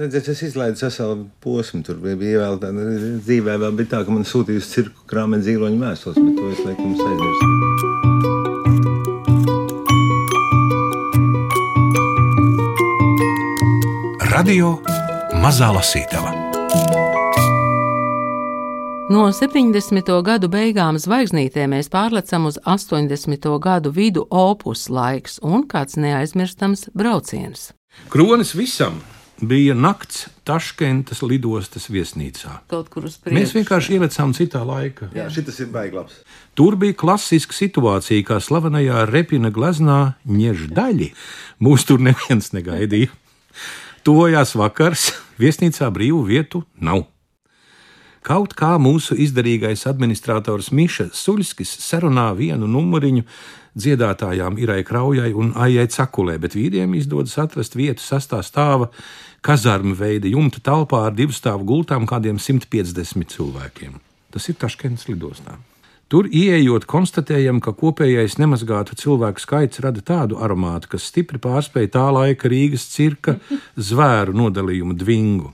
izrādēji. 0.00 0.32
Es 0.32 0.42
izlaidu 0.42 0.76
veselu 0.80 1.26
posmu. 1.40 1.82
Tur 1.84 1.96
bija 2.00 2.40
vēl 2.44 2.58
tāda 2.62 2.80
dzīvē, 3.20 3.58
vēl 3.60 3.72
bija 3.76 3.88
tā, 3.94 4.04
ka 4.04 4.10
man 4.14 4.24
sūtīja 4.24 4.58
uz 4.62 4.68
cirku 4.70 5.00
krāmēt 5.10 5.42
zīloņu 5.46 5.78
vēstules, 5.80 6.16
bet 6.16 6.34
to 6.36 6.44
es 6.50 6.60
laikam 6.64 6.90
aizmirsu. 6.96 7.44
Radio 14.30 14.68
Mazā 15.42 15.68
Lasītava. 15.74 16.30
No 19.10 19.26
70. 19.34 20.22
gadu 20.22 20.46
beigām 20.48 20.94
zvaigznītē 21.02 21.66
mēs 21.66 21.90
pārlecam 21.90 22.46
uz 22.46 22.60
80. 22.62 23.58
gadu 23.58 23.90
vidu 23.90 24.22
opus 24.30 24.86
laiks 24.88 25.40
un 25.42 25.66
kāds 25.66 25.98
neaizmirstams 25.98 26.88
brauciens. 26.94 27.72
Kronis 28.08 28.54
visam! 28.54 29.02
Bija 29.40 29.74
nakts 29.74 30.28
Taškentas 30.44 31.22
lidostas 31.22 31.88
viesnīcā. 31.92 32.60
Mēs 33.30 33.54
vienkārši 33.56 33.96
ielicām 33.98 34.34
citā 34.36 34.62
laikā. 34.66 35.10
Jā, 35.16 35.28
šis 35.32 35.62
ir 35.64 35.70
baiglabs. 35.74 36.20
Tur 36.58 36.76
bija 36.80 36.96
klasiska 36.98 37.54
situācija, 37.56 38.24
kā 38.26 38.40
slavenajā 38.42 39.04
repina 39.10 39.52
gleznā 39.54 40.00
ņeždaļi. 40.26 41.12
Mūs 41.62 41.86
tur 41.88 42.02
neviens 42.02 42.52
negaidīja. 42.56 43.12
Tuvojās 44.04 44.56
vakars, 44.56 45.10
viesnīcā 45.40 45.90
brīvu 45.94 46.24
vietu 46.28 46.64
nav. 46.80 47.06
Kaut 48.26 48.52
kā 48.52 48.74
mūsu 48.76 49.16
izdarīgais 49.16 49.86
administrators 49.88 50.68
Miša 50.76 51.06
Suļskis 51.16 51.70
sarunā 51.80 52.26
vienu 52.36 52.66
numuriņu 52.68 53.24
dziedātājām 53.80 54.58
Irai 54.60 54.82
Kraujai 54.84 55.30
un 55.32 55.54
Aijai 55.56 55.86
Cakulē, 55.88 56.36
bet 56.42 56.56
vīriem 56.58 56.92
izdodas 56.98 57.38
atrast 57.40 57.78
vietu 57.78 58.04
sastā 58.04 58.42
stāva 58.44 58.90
kazarmu 59.44 59.96
veida 59.96 60.30
jumta 60.30 60.62
telpā 60.64 61.06
ar 61.08 61.16
divu 61.16 61.34
stāvu 61.36 61.66
gultām 61.68 62.06
kādiem 62.08 62.38
150 62.40 63.34
cilvēkiem. 63.34 63.98
Tas 64.30 64.46
ir 64.48 64.58
Taškents 64.60 65.08
lidostā. 65.10 65.58
Tur 66.10 66.26
ieejot, 66.26 66.88
konstatējam, 66.90 67.60
ka 67.62 67.70
kopējais 67.78 68.34
nemazgātu 68.40 68.96
cilvēku 68.98 69.42
skaits 69.44 69.78
rada 69.84 70.02
tādu 70.02 70.40
aromātu, 70.42 70.90
kas 70.96 71.06
stipri 71.06 71.38
pārspēja 71.38 71.92
tā 71.94 72.08
laika 72.10 72.50
Rīgas 72.50 72.88
cirka 72.90 73.36
zvēru 73.78 74.34
nodalījumu 74.40 74.96
dvingu. 74.98 75.52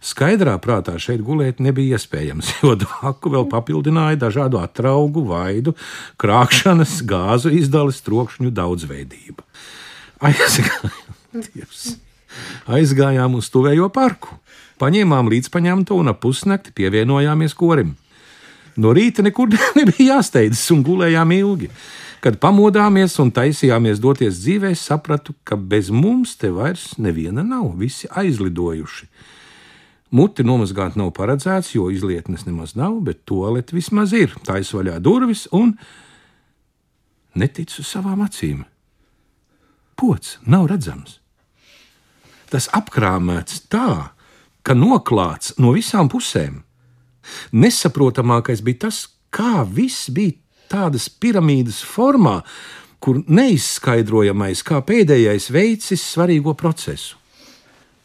Skaidrā 0.00 0.54
prātā 0.64 0.94
šeit 1.02 1.20
gulēt 1.26 1.60
nebija 1.60 1.98
iespējams, 1.98 2.54
jo 2.64 2.72
dvaku 2.80 3.34
vēl 3.36 3.48
papildināja 3.52 4.22
dažādu 4.24 4.62
atraugu, 4.62 5.26
vaidu, 5.28 5.76
krāpšanas, 6.16 7.02
gāzu 7.04 7.52
izdales, 7.60 8.00
trokšņu 8.08 8.54
daudzveidība. 8.56 9.44
Aizgājām, 10.24 12.06
aizgājām 12.66 13.38
uz 13.38 13.48
tuvējo 13.52 13.88
parku, 13.94 14.36
paņēmām 14.82 15.30
līdzpaņemto 15.32 15.96
un 15.98 16.12
ap 16.12 16.20
pusnakti 16.22 16.74
pievienojāmies 16.76 17.56
korim. 17.58 17.96
No 18.78 18.92
rīta 18.94 19.24
nekur 19.26 19.50
nebija 19.78 20.14
jāsteidzas 20.14 20.68
un 20.74 20.84
gulējām 20.86 21.34
ilgi. 21.34 21.70
Kad 22.18 22.40
pamodāmies 22.42 23.14
un 23.22 23.30
taisījāmies 23.30 24.00
doties 24.02 24.40
dzīvē, 24.42 24.72
sapratu, 24.74 25.36
ka 25.46 25.54
bez 25.54 25.90
mums 25.94 26.34
te 26.38 26.50
vairs 26.50 26.96
neviena 26.98 27.44
nav, 27.46 27.70
visi 27.78 28.10
aizlidojuši. 28.10 29.06
Muti 30.10 30.42
nomazgāt 30.42 30.96
nav 30.96 31.12
paredzēts, 31.14 31.74
jo 31.76 31.90
izlietnes 31.92 32.46
nemaz 32.46 32.72
nav, 32.78 32.96
bet 33.04 33.26
toalete 33.28 33.76
vismaz 33.76 34.14
ir. 34.16 34.32
Taisa 34.46 34.78
vaļā 34.78 34.96
durvis 35.04 35.44
un 35.54 35.74
neticu 37.38 37.84
savām 37.86 38.24
acīm. 38.24 38.64
Pots 39.98 40.38
nav 40.46 40.66
redzams. 40.72 41.18
Tas 42.48 42.68
apkrāmēts 42.76 43.66
tā, 43.72 44.14
ka 44.64 44.76
noklāts 44.76 45.54
no 45.60 45.74
visām 45.76 46.08
pusēm. 46.12 46.62
Nesaprotamākais 47.52 48.62
bija 48.64 48.86
tas, 48.88 49.04
kā 49.34 49.64
viss 49.64 50.08
bija 50.12 50.36
tādas 50.72 51.08
piramīdas 51.08 51.82
formā, 51.84 52.40
kur 53.00 53.20
neizskaidrojamais 53.28 54.64
kā 54.66 54.80
pēdējais 54.84 55.50
veicis 55.54 56.04
svarīgo 56.14 56.56
procesu. 56.58 57.16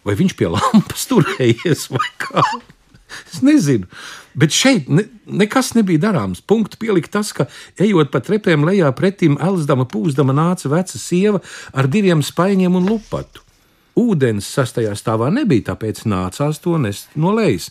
Vai 0.04 0.18
viņš 0.20 0.36
pie 0.38 0.52
lampas 0.52 1.08
turējies 1.12 1.88
vai 1.94 2.08
kā? 2.22 2.44
Es 3.30 3.42
nezinu. 3.46 3.88
Bet 4.34 4.54
šeit 4.56 4.88
ne, 4.90 5.06
nekas 5.30 5.74
nebija 5.78 6.02
darāms. 6.08 6.42
Punktu 6.42 6.80
pielikt 6.82 7.12
tas, 7.14 7.30
ka 7.36 7.46
ejot 7.78 8.10
pa 8.14 8.20
trepēm 8.24 8.66
lejā 8.66 8.90
pretim, 8.98 9.38
elzdama, 9.38 9.86
pūzdama 9.90 10.34
nāca 10.36 10.72
veca 10.72 11.00
sieva 11.00 11.44
ar 11.74 11.90
diviem 11.92 12.24
spaiņiem 12.26 12.80
un 12.80 12.90
lupatu. 12.90 13.46
Ūdens 14.00 14.48
sastajā 14.50 14.96
stāvā 14.98 15.30
nebija, 15.34 15.70
tāpēc 15.74 16.04
nācās 16.10 16.60
to 16.64 16.80
nest 16.82 17.14
no 17.20 17.34
lejas. 17.38 17.70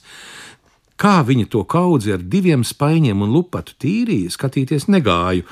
Kā 1.01 1.19
viņa 1.27 1.49
to 1.51 1.65
kaudzi 1.67 2.13
ar 2.15 2.23
diviem 2.23 2.63
spaiņiem 2.63 3.25
un 3.25 3.33
lupatu 3.35 3.75
tīrīja, 3.83 4.31
skatīties 4.31 4.87
negāju, 4.93 5.47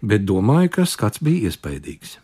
bet 0.00 0.24
domāju, 0.24 0.72
ka 0.78 0.86
skats 0.88 1.20
bija 1.20 1.50
iespaidīgs. 1.50 2.16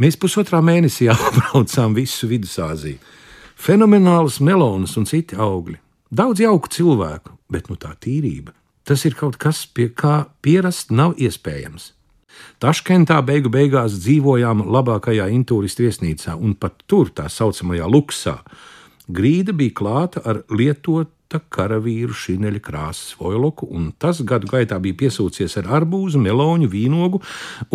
Mēs 0.00 0.18
pusotrā 0.20 0.60
mēnesī 0.64 1.08
apbraucām 1.14 1.96
visu 1.96 2.28
Vidusāziju. 2.28 3.00
Fenomenāls 3.60 4.38
melonas 4.44 4.96
un 4.96 5.08
citi 5.08 5.36
augļi. 5.36 5.76
Daudz 6.10 6.40
jauku 6.42 6.68
cilvēku, 6.72 7.36
bet 7.52 7.68
nu 7.70 7.76
tā 7.80 7.92
tīrība. 7.96 8.54
Tas 8.84 9.04
ir 9.06 9.14
kaut 9.14 9.36
kas, 9.40 9.66
pie 9.68 9.90
kā 9.92 10.24
pierast 10.42 10.90
nav 10.90 11.12
iespējams. 11.20 11.92
Taškentā 12.60 13.20
beigu 13.24 13.48
beigās 13.52 13.94
dzīvojām 14.02 14.66
labākajā 14.68 15.30
intūristu 15.32 15.86
viesnīcā, 15.86 16.36
un 16.36 16.56
pat 16.60 16.82
tur, 16.90 17.08
tā 17.14 17.28
saucamajā 17.32 17.86
luksā, 17.88 18.36
grīda 19.08 19.54
bija 19.56 19.76
klāta 19.80 20.22
ar 20.28 20.42
lietota 20.52 21.40
karavīru 21.52 22.16
šineļa 22.16 22.60
krāsas 22.64 23.14
vojloku, 23.20 23.68
un 23.70 23.92
tas 23.98 24.20
gadu 24.26 24.50
gaitā 24.50 24.80
bija 24.82 24.98
piesūcies 25.04 25.56
ar 25.60 25.70
arbūzu, 25.80 26.20
meloņu, 26.22 26.68
vīnogu 26.72 27.22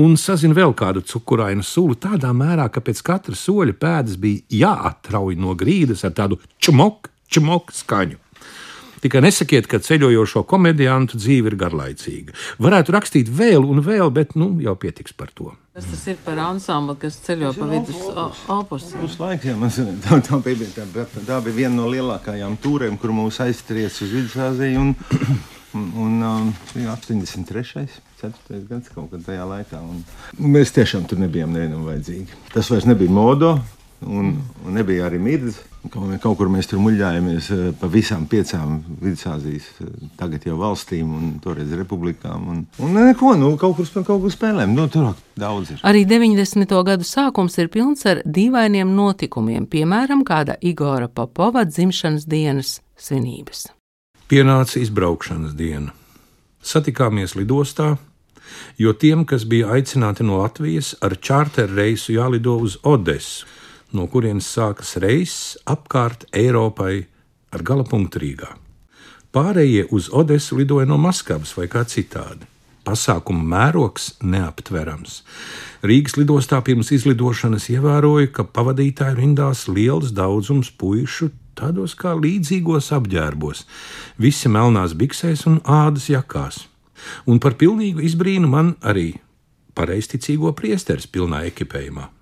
un 0.04 0.18
sazina 0.20 0.58
vēl 0.58 0.76
kādu 0.78 1.06
cukurainu 1.08 1.64
sulu 1.64 1.96
tādā 1.96 2.34
mērā, 2.36 2.68
ka 2.70 2.84
pēc 2.84 3.02
katra 3.06 3.38
soļa 3.40 3.78
pēdas 3.80 4.20
bija 4.22 4.44
jāatrauj 4.66 5.40
no 5.40 5.56
grīdas 5.58 6.06
ar 6.06 6.14
tādu 6.18 6.42
čmok, 6.60 7.10
čmok 7.32 7.74
skaņu. 7.74 8.25
Tikai 9.06 9.22
nesakiet, 9.22 9.68
ka 9.70 9.78
ceļojošo 9.86 10.42
komediantu 10.50 11.20
dzīve 11.20 11.52
ir 11.52 11.56
garlaicīga. 11.62 12.34
Varētu 12.58 12.94
rakstīt 12.96 13.28
vēl 13.30 13.62
un 13.62 13.84
vēl, 13.86 14.10
bet 14.10 14.34
nu, 14.34 14.48
jau 14.66 14.74
pietiks 14.82 15.14
par 15.14 15.30
to. 15.38 15.52
Kas 15.78 15.86
tas 15.92 16.02
ir 16.10 16.18
par 16.26 16.42
ansambli, 16.42 16.96
kas 17.04 17.20
ceļo 17.22 17.52
pa 17.54 17.68
vidus 17.70 18.00
opusi? 18.50 18.96
Uz 19.06 19.20
laiku, 19.22 19.52
jā, 19.52 19.60
mums, 19.62 19.78
tā, 20.02 20.18
tā, 20.26 20.40
bija, 20.42 20.72
tā, 20.74 21.06
tā 21.20 21.38
bija 21.46 21.60
viena 21.60 21.76
no 21.76 21.92
lielākajām 21.94 22.58
tūrēm, 22.64 22.98
kur 22.98 23.14
mūs 23.14 23.38
aiztries 23.46 24.02
uz 24.02 24.16
Vidusāziju. 24.16 24.82
Un, 24.88 24.96
un, 25.76 25.86
un 26.08 26.26
um, 26.26 26.52
83. 26.74 27.86
4. 28.24 28.66
gads 28.66 28.90
kaut 28.96 29.12
kad 29.14 29.22
tajā 29.28 29.46
laikā. 29.52 29.86
Un 29.86 30.02
mēs 30.50 30.74
tiešām 30.74 31.06
tur 31.06 31.22
nebijām 31.22 31.54
nevienam 31.54 31.86
vajadzīgi. 31.86 32.42
Tas 32.56 32.74
vairs 32.74 32.90
nebija 32.90 33.14
modo, 33.14 33.60
un, 34.08 34.36
un 34.66 34.74
nebija 34.74 35.08
arī 35.10 35.20
mirdz. 35.22 35.60
Kaut, 35.92 36.10
kaut 36.22 36.38
kur 36.40 36.50
mēs 36.50 36.70
tur 36.70 36.80
muļķājāmies 36.82 37.48
eh, 37.54 37.66
pa 37.78 37.88
visām 37.92 38.26
piecām 38.30 38.80
Vidusāzijas, 39.02 39.68
eh, 39.84 39.92
tagad 40.18 40.48
jau 40.48 40.58
valstīm, 40.58 41.12
un 41.14 41.36
toreiz 41.44 41.74
republikām. 41.78 42.48
Un, 42.52 42.64
un 42.82 42.96
neko, 42.98 43.36
nu, 43.38 43.52
kaut 43.62 43.78
kur, 43.78 43.90
kaut 44.02 44.24
kur 44.24 44.34
spēlēm. 44.34 44.74
Nu, 44.78 44.88
tur 44.92 45.12
daudz 45.40 45.76
ir. 45.76 45.84
Arī 45.86 46.06
90. 46.10 46.74
gadu 46.88 47.06
sākums 47.06 47.58
ir 47.62 47.70
pilns 47.74 48.06
ar 48.10 48.24
dīvainiem 48.26 48.96
notikumiem, 48.98 49.68
piemēram, 49.70 50.26
kāda 50.26 50.58
Igora 50.66 51.10
Popova 51.10 51.66
dzimšanas 51.70 52.26
dienas 52.30 52.80
svinības. 52.98 53.68
Pienāca 54.32 54.82
izbraukšanas 54.82 55.54
diena. 55.54 55.94
Satikāmies 56.66 57.36
lidostā, 57.38 57.92
jo 58.82 58.94
tiem, 58.98 59.22
kas 59.30 59.46
bija 59.46 59.76
aicināti 59.76 60.26
no 60.26 60.40
Latvijas, 60.42 60.96
ar 61.06 61.14
čārteru 61.14 61.78
reisu 61.78 62.16
jālido 62.16 62.58
uz 62.58 62.80
Odesu 62.82 63.46
no 63.96 64.08
kurienes 64.12 64.48
sākas 64.52 64.96
reiss 65.02 65.56
apkārt 65.66 66.28
Eiropai 66.36 67.06
ar 67.56 67.64
galapunktu 67.66 68.22
Rīgā. 68.22 68.52
Pārējie 69.36 69.88
uz 69.92 70.10
Odesu 70.16 70.60
lidoja 70.60 70.88
no 70.88 70.98
Maskavas 71.02 71.56
vai 71.58 71.68
kā 71.72 71.84
citādi. 71.88 72.48
Pasākuma 72.86 73.42
mērogs 73.50 74.12
neaptverams. 74.22 75.24
Rīgas 75.84 76.16
lidostā 76.20 76.62
pirms 76.64 76.92
izlidošanas 76.94 77.66
ievēroja, 77.74 78.30
ka 78.32 78.46
pavadītāju 78.46 79.18
rindās 79.18 79.66
liels 79.68 80.14
daudzums 80.16 80.70
puišu 80.70 81.32
tādos 81.58 81.96
kā 81.98 82.14
līdzīgos 82.20 82.92
apģērbos, 82.96 83.66
visi 84.22 84.52
melnās 84.52 84.96
biksēs 84.98 85.46
un 85.50 85.62
ādas 85.64 86.10
jakās. 86.12 86.66
Un 87.28 87.40
par 87.44 87.58
pilnīgu 87.60 88.04
izbrīnu 88.06 88.50
man 88.50 88.76
arī 88.84 89.14
pareizticīgo 89.76 90.54
priesteris 90.56 91.08
pilnā 91.12 91.44
ekipējumā. 91.52 92.15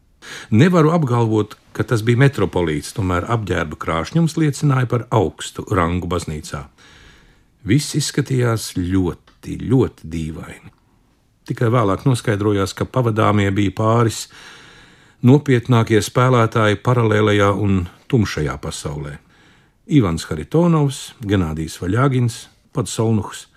Nevaru 0.51 0.93
apgalvot, 0.95 1.57
ka 1.73 1.85
tas 1.87 2.03
bija 2.05 2.21
metropolīts, 2.25 2.93
tomēr 2.97 3.27
apģērba 3.33 3.79
krāšņums 3.79 4.37
liecināja 4.37 4.89
par 4.89 5.07
augstu 5.13 5.65
rangu 5.73 6.09
baznīcā. 6.11 6.65
Viss 7.63 7.95
izskatījās 7.95 8.73
ļoti, 8.77 9.57
ļoti 9.69 10.09
dīvaini. 10.13 10.73
Tikai 11.47 11.69
vēlāk 11.71 12.05
noskaidrojās, 12.07 12.75
ka 12.75 12.87
pavadāmie 12.87 13.49
bija 13.55 13.73
pāris 13.75 14.25
nopietnākie 15.27 15.99
spēlētāji 16.03 16.79
paralēlajā 16.83 17.49
un 17.59 17.85
tumšajā 18.11 18.55
pasaulē. 18.63 19.17
Ivans 19.91 20.27
Haritonovs, 20.29 21.01
Genādijs 21.27 21.75
Vaļāgins, 21.81 22.45
pats 22.71 22.95
Solnuhs, 22.95 23.47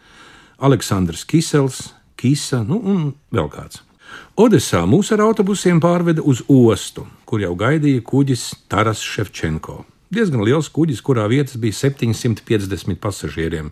Aleksandrs 0.59 1.22
Kisels, 1.29 1.92
Kisa 2.16 2.62
nu, 2.66 2.81
un 2.81 3.11
vēl 3.35 3.50
kāds. 3.52 3.86
Odesā 4.37 4.83
mūs 4.85 5.09
ar 5.14 5.22
autobusiem 5.25 5.79
pārveda 5.81 6.20
uz 6.20 6.42
ostu, 6.53 7.07
kur 7.25 7.40
jau 7.40 7.55
gaidīja 7.57 8.03
kuģis 8.05 8.42
Taras 8.68 9.01
Ševčenko. 9.01 9.79
Diezgan 10.12 10.42
liels 10.44 10.68
kuģis, 10.68 11.01
kurā 11.01 11.25
vietas 11.33 11.57
bija 11.57 11.72
750 11.79 13.01
pasažieriem. 13.01 13.70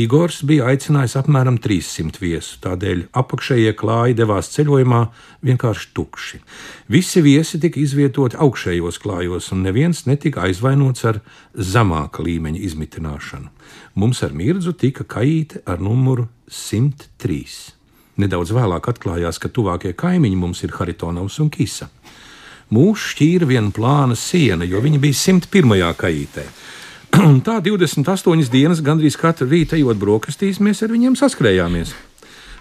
Igors 0.00 0.40
bija 0.48 0.70
aicinājis 0.72 1.18
apmēram 1.20 1.60
300 1.60 2.22
viesu, 2.24 2.56
tādēļ 2.64 3.04
apakšējie 3.20 3.76
klāji 3.76 4.16
devās 4.16 4.48
ceļojumā 4.56 5.02
vienkārši 5.44 5.92
tukši. 5.92 6.40
Visi 6.88 7.20
viesi 7.28 7.60
tika 7.60 7.76
izvietoti 7.84 8.40
augšējos 8.40 9.02
klājos, 9.04 9.52
un 9.52 9.60
neviens 9.68 10.06
netika 10.08 10.48
aizvainots 10.48 11.04
ar 11.04 11.20
zemāka 11.52 12.24
līmeņa 12.24 12.64
izmitināšanu. 12.72 13.52
Mums 14.00 14.24
ar 14.24 14.32
mirdzu 14.32 14.72
tika 14.72 15.04
kaīte 15.04 15.66
ar 15.68 15.84
numuru 15.84 16.30
103. 16.48 17.75
Nedaudz 18.16 18.54
vēlāk 18.56 18.86
atklājās, 18.88 19.36
ka 19.36 19.50
tuvākie 19.52 19.92
kaimiņi 19.96 20.38
mums 20.40 20.62
ir 20.64 20.72
Haritonovs 20.72 21.36
un 21.44 21.50
Kisa. 21.52 21.90
Mūsu 22.72 23.12
šķīra 23.12 23.48
viena 23.50 23.70
plāna 23.74 24.16
siena, 24.16 24.64
jo 24.64 24.80
viņi 24.82 25.00
bija 25.02 25.18
101. 25.20 25.84
kaitē. 26.00 26.46
Un 27.28 27.42
tā 27.44 27.58
28 27.62 28.48
dienas, 28.50 28.80
gandrīz 28.84 29.18
katru 29.20 29.50
rītu 29.52 29.76
ejot 29.76 30.00
brokastīs, 30.00 30.62
mēs 30.64 30.80
ar 30.82 30.94
viņiem 30.96 31.14
saskrējāmies. 31.20 31.92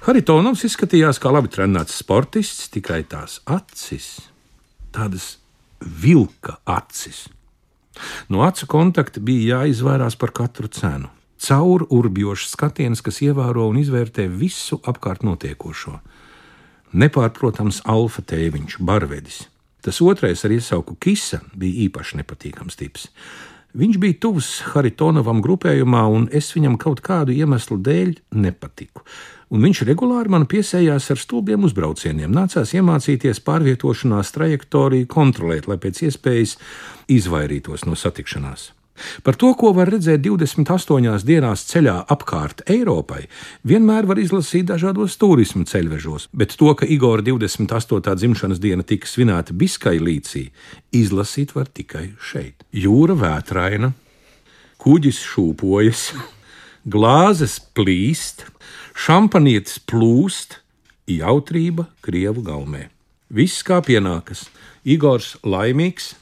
Haritonovs 0.05 0.67
izskatījās 0.67 1.17
kā 1.23 1.31
labi 1.33 1.49
trenēts 1.55 1.97
sportists, 2.03 2.67
tikai 2.75 3.01
tās 3.09 3.39
acis, 3.49 4.27
tādas 4.93 5.37
vilka 5.81 6.59
acis. 6.67 7.25
No 8.29 8.43
acu 8.45 8.67
kontakta 8.69 9.23
bija 9.23 9.63
jāizvairās 9.63 10.19
par 10.19 10.35
katru 10.35 10.67
cenu 10.67 11.09
caur 11.41 11.86
urbjošs 11.89 12.54
skatiens, 12.56 13.02
kas 13.06 13.21
ievēro 13.26 13.67
un 13.69 13.80
izvērtē 13.82 14.28
visu 14.30 14.80
apkārt 14.84 15.26
notiekošo. 15.28 16.00
Nepārprotams, 16.95 17.82
alfa 17.91 18.24
tēviņš, 18.24 18.80
barvedis. 18.80 19.43
Tas 19.86 20.00
otrais 20.02 20.41
ar 20.48 20.54
iesauku 20.56 20.95
Kisa 20.98 21.41
bija 21.54 21.86
īpaši 21.86 22.21
nepatīkams 22.21 22.80
tips. 22.80 23.10
Viņš 23.76 23.98
bija 24.00 24.15
tuvs 24.24 24.48
Haritonovam 24.71 25.41
grupējumā, 25.43 26.06
un 26.08 26.30
es 26.32 26.48
viņam 26.56 26.78
kaut 26.80 27.02
kādu 27.04 27.36
iemeslu 27.36 27.76
dēļ 27.84 28.13
nepatiku. 28.39 29.04
Un 29.52 29.62
viņš 29.67 29.84
regulāri 29.86 30.32
man 30.32 30.48
piesējās 30.50 31.10
ar 31.12 31.19
stulbiem 31.21 31.67
uzbraucieniem. 31.67 32.32
Nācās 32.34 32.71
iemācīties 32.74 33.43
pārvietošanās 33.45 34.32
trajektoriju 34.34 35.12
kontrolēt, 35.12 35.67
lai 35.67 35.78
pēc 35.78 36.06
iespējas 36.08 36.56
izvairītos 37.12 37.86
no 37.86 38.00
satikšanās. 38.00 38.71
Par 39.23 39.36
to, 39.36 39.51
ko 39.60 39.73
var 39.75 39.89
redzēt 39.91 40.23
28 40.23 41.25
dienās 41.27 41.65
ceļā 41.69 41.95
apkārt 42.12 42.63
Eiropai, 42.71 43.25
vienmēr 43.67 44.08
var 44.08 44.21
izlasīt 44.21 44.69
dažādos 44.71 45.17
turismu 45.19 45.65
ceļvežos, 45.67 46.29
bet 46.31 46.55
to, 46.60 46.71
ka 46.79 46.88
Igora 46.88 47.25
28. 47.25 48.15
dzimšanas 48.15 48.62
diena 48.63 48.88
tika 48.88 49.10
svinēta 49.10 49.55
Biskai 49.55 49.97
līcī, 49.99 50.47
izlasīt 50.95 51.55
var 51.58 51.67
tikai 51.67 52.13
šeit. 52.23 52.63
Jūra 52.71 53.17
vētraina, 53.19 53.91
kuģis 54.81 55.21
šūpojas, 55.27 56.10
glāzes 56.95 57.60
plīst, 57.75 58.45
šampanietis 58.95 59.81
plūst, 59.84 60.62
jautrība 61.12 61.89
Krievu 62.05 62.45
galmē. 62.45 62.89
Viss 63.36 63.65
kā 63.65 63.81
pienākas. 63.84 64.45
Igors 64.86 65.34
laimīgs, 65.41 66.13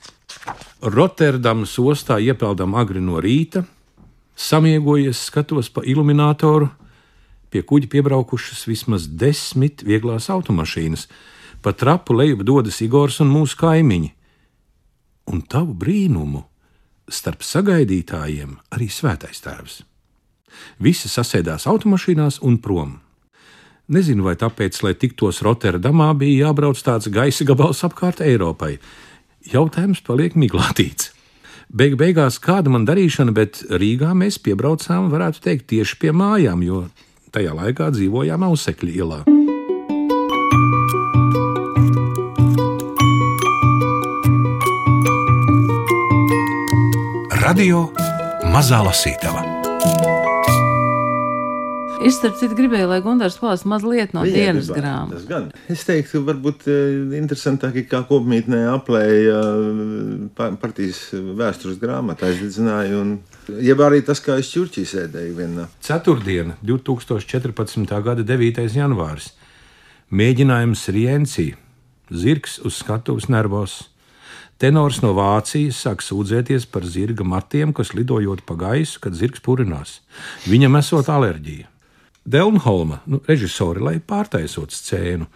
Rotterdamas 0.84 1.78
ostā 1.80 2.18
iepeldam 2.20 2.74
agri 2.76 3.00
no 3.00 3.22
rīta, 3.24 3.62
samiegojies, 4.36 5.22
skatos 5.30 5.70
pa 5.72 5.80
iluminatoru. 5.88 6.68
Pie 7.48 7.62
kuģa 7.64 7.88
piebraukušas 7.88 8.66
vismaz 8.68 9.06
desmit 9.08 9.86
vieglās 9.88 10.28
automašīnas. 10.34 11.08
Pa 11.64 11.72
trapu 11.72 12.18
lejup 12.18 12.44
dodas 12.44 12.82
Igors 12.84 13.22
un 13.24 13.32
mūsu 13.32 13.56
kaimiņi. 13.62 14.12
Un 15.32 15.40
tavu 15.48 15.72
brīnumu 15.72 16.44
starp 17.08 17.48
sagaidītājiem 17.48 18.58
arī 18.76 18.90
svētais 18.92 19.40
tēvs. 19.46 19.80
Visi 20.84 21.08
sasēdās 21.08 21.64
automašīnās 21.72 22.42
un 22.44 22.60
prom. 22.60 22.98
Nezinu, 23.88 24.28
vai 24.28 24.36
tāpēc, 24.40 24.82
lai 24.84 24.94
tiktos 25.00 25.40
Rotterdamā, 25.44 26.12
bija 26.18 26.50
jābrauc 26.50 26.80
tāds 26.84 27.08
gaisa 27.12 27.48
gabals 27.48 27.84
apkārt 27.88 28.20
Eiropai. 28.24 28.78
Jautājums 29.52 30.00
paliek 30.06 30.38
miglātīts. 30.40 31.12
Beig 31.74 31.98
beigās 31.98 32.38
kāda 32.40 32.72
man 32.72 32.86
darīšana, 32.88 33.34
bet 33.36 33.64
Rīgā 33.68 34.14
mēs 34.16 34.38
piebraucām, 34.40 35.10
varētu 35.12 35.42
teikt, 35.44 35.68
tieši 35.74 35.98
pie 36.00 36.14
mājām, 36.16 36.62
jo 36.64 36.84
tajā 37.34 37.56
laikā 37.58 37.90
dzīvojām 37.96 38.46
Ausekļa 38.50 38.94
ielā. 38.94 39.24
Radio 47.44 47.90
Mazā 48.54 48.80
Lasītava. 48.86 49.63
Es 52.04 52.18
starp 52.20 52.36
citu 52.40 52.56
gribēju, 52.58 52.88
lai 52.92 52.98
Gunārs 53.06 53.38
palāst 53.40 53.66
mazliet 53.70 54.12
no 54.16 54.24
Jā, 54.28 54.34
dienas 54.36 54.68
grāmatas. 54.74 55.24
Es 55.72 55.86
teiktu, 55.88 56.20
ka 56.20 56.22
varbūt 56.32 56.66
eh, 56.68 57.14
interesantāk 57.20 57.78
ir 57.80 57.86
kā 57.92 58.02
kopmītnē 58.10 58.60
aplēja 58.74 59.38
eh, 59.40 60.28
pa- 60.36 60.52
partijas 60.60 61.00
vēstures 61.14 61.80
grāmatā 61.82 62.28
aizdedzināja. 62.32 63.00
Un, 63.00 63.16
jeb 63.64 63.84
arī 63.86 64.02
tas, 64.06 64.20
kā 64.24 64.36
es 64.42 64.52
ķurķī 64.52 64.84
sēdēju 64.90 65.38
vienā. 65.40 65.68
Ceturtdiena, 65.84 66.58
2014. 66.66 67.96
gada 68.04 68.28
9. 68.28 68.68
janvāris. 68.76 69.32
Mēģinājums 70.14 70.88
Rienci. 70.94 71.50
Zirgs 72.14 72.60
uz 72.68 72.76
skatuves 72.84 73.30
nervos. 73.32 73.80
Tenors 74.62 75.00
no 75.02 75.16
Vācijas 75.18 75.80
sāk 75.82 76.04
sūdzēties 76.06 76.68
par 76.72 76.86
zirga 76.86 77.26
matiem, 77.26 77.74
kas 77.76 77.96
lidojot 77.98 78.44
pa 78.48 78.56
gaisu, 78.60 79.00
kad 79.04 79.16
zirgs 79.18 79.42
purinās. 79.44 79.98
Viņam 80.48 80.78
esot 80.80 81.10
alerģija. 81.10 81.72
Delnholma, 82.24 83.02
nu, 83.06 83.20
režisori, 83.28 83.84
lai 83.84 83.98
pārtaisot 84.00 84.72
scēnu. 84.72 85.28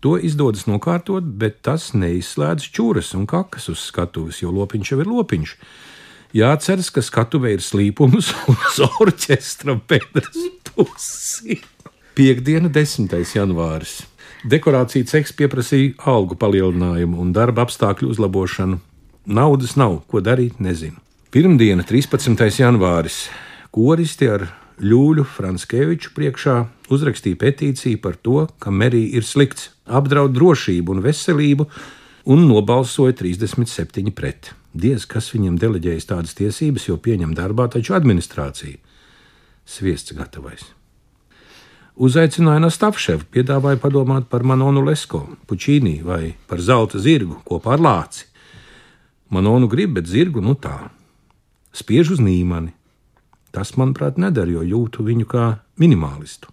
To 0.00 0.14
izdodas 0.16 0.64
nokārtot, 0.64 1.26
bet 1.36 1.58
tas 1.66 1.90
neizslēdz 1.92 2.70
čūras 2.72 3.12
un 3.18 3.26
kakas 3.28 3.68
uz 3.68 3.82
skatuves, 3.90 4.40
jo 4.40 4.52
lopiņš 4.56 4.92
jau 4.94 5.00
ir 5.02 5.10
lopiņš. 5.12 5.52
Jāatceras, 6.40 6.88
ka 6.94 7.02
skatuvē 7.04 7.56
ir 7.56 7.64
slīpums 7.64 8.30
uz 8.54 8.80
orķestra 8.86 9.76
pēdas 9.90 10.40
pusi. 10.70 11.58
Piektdiena, 12.16 12.70
10. 12.72 13.12
janvāris. 13.36 14.00
Dekorācija 14.48 15.04
ceks 15.04 15.34
pieprasīja 15.36 15.98
algu 16.08 16.38
palielinājumu 16.40 17.20
un 17.20 17.34
darba 17.36 17.66
apstākļu 17.66 18.08
uzlabošanu. 18.14 18.80
Naudas 19.28 19.76
nav, 19.76 19.98
ko 20.08 20.22
darīt, 20.24 20.56
nezinu. 20.64 20.96
Pirmdiena, 21.30 21.84
13. 21.84 22.40
janvāris. 22.56 23.26
Koristi 23.70 24.30
ar 24.32 24.48
Ļūļu 24.80 25.26
Franskeviču 25.28 26.14
priekšā 26.16 26.54
uzrakstīja 26.88 27.36
petīciju 27.42 28.00
par 28.00 28.14
to, 28.16 28.46
ka 28.62 28.72
Merija 28.72 29.18
ir 29.20 29.26
slikts, 29.28 29.68
apdraud 29.84 30.32
drošību 30.32 30.94
un 30.94 31.02
veselību, 31.04 31.66
un 32.32 32.46
nobalsoja 32.48 33.12
37 33.18 34.14
pret. 34.16 34.54
Diez 34.72 35.04
kas 35.10 35.28
viņam 35.34 35.58
deleģējas 35.60 36.08
tādas 36.08 36.36
tiesības, 36.38 36.88
jo 36.88 36.96
pieņem 36.96 37.36
darbā 37.36 37.68
taču 37.68 37.92
administrācija. 37.98 38.78
Sviests 39.68 40.16
gatavais. 40.16 40.64
Uzaicināja 42.00 42.62
Nastapševu, 42.64 43.28
piedāvāja 43.34 43.76
padomāt 43.82 44.30
par 44.32 44.46
Manonu 44.48 44.80
Lesko, 44.86 45.26
Pučīnī 45.44 45.98
vai 46.06 46.32
par 46.48 46.62
zelta 46.64 46.96
zirgu 47.02 47.42
kopā 47.44 47.76
ar 47.76 47.84
lāci. 47.84 48.24
Manonu 49.28 49.68
grib, 49.68 49.92
bet 49.98 50.08
zirgu 50.08 50.40
nu 50.40 50.56
tā. 50.56 50.88
Spiež 51.76 52.16
uz 52.16 52.22
nīmani. 52.24 52.72
Tas, 53.54 53.74
manuprāt, 53.78 54.18
nedara, 54.20 54.50
jo 54.50 54.62
jūtu 54.62 55.04
viņu 55.06 55.26
kā 55.30 55.46
minimalistu. 55.80 56.52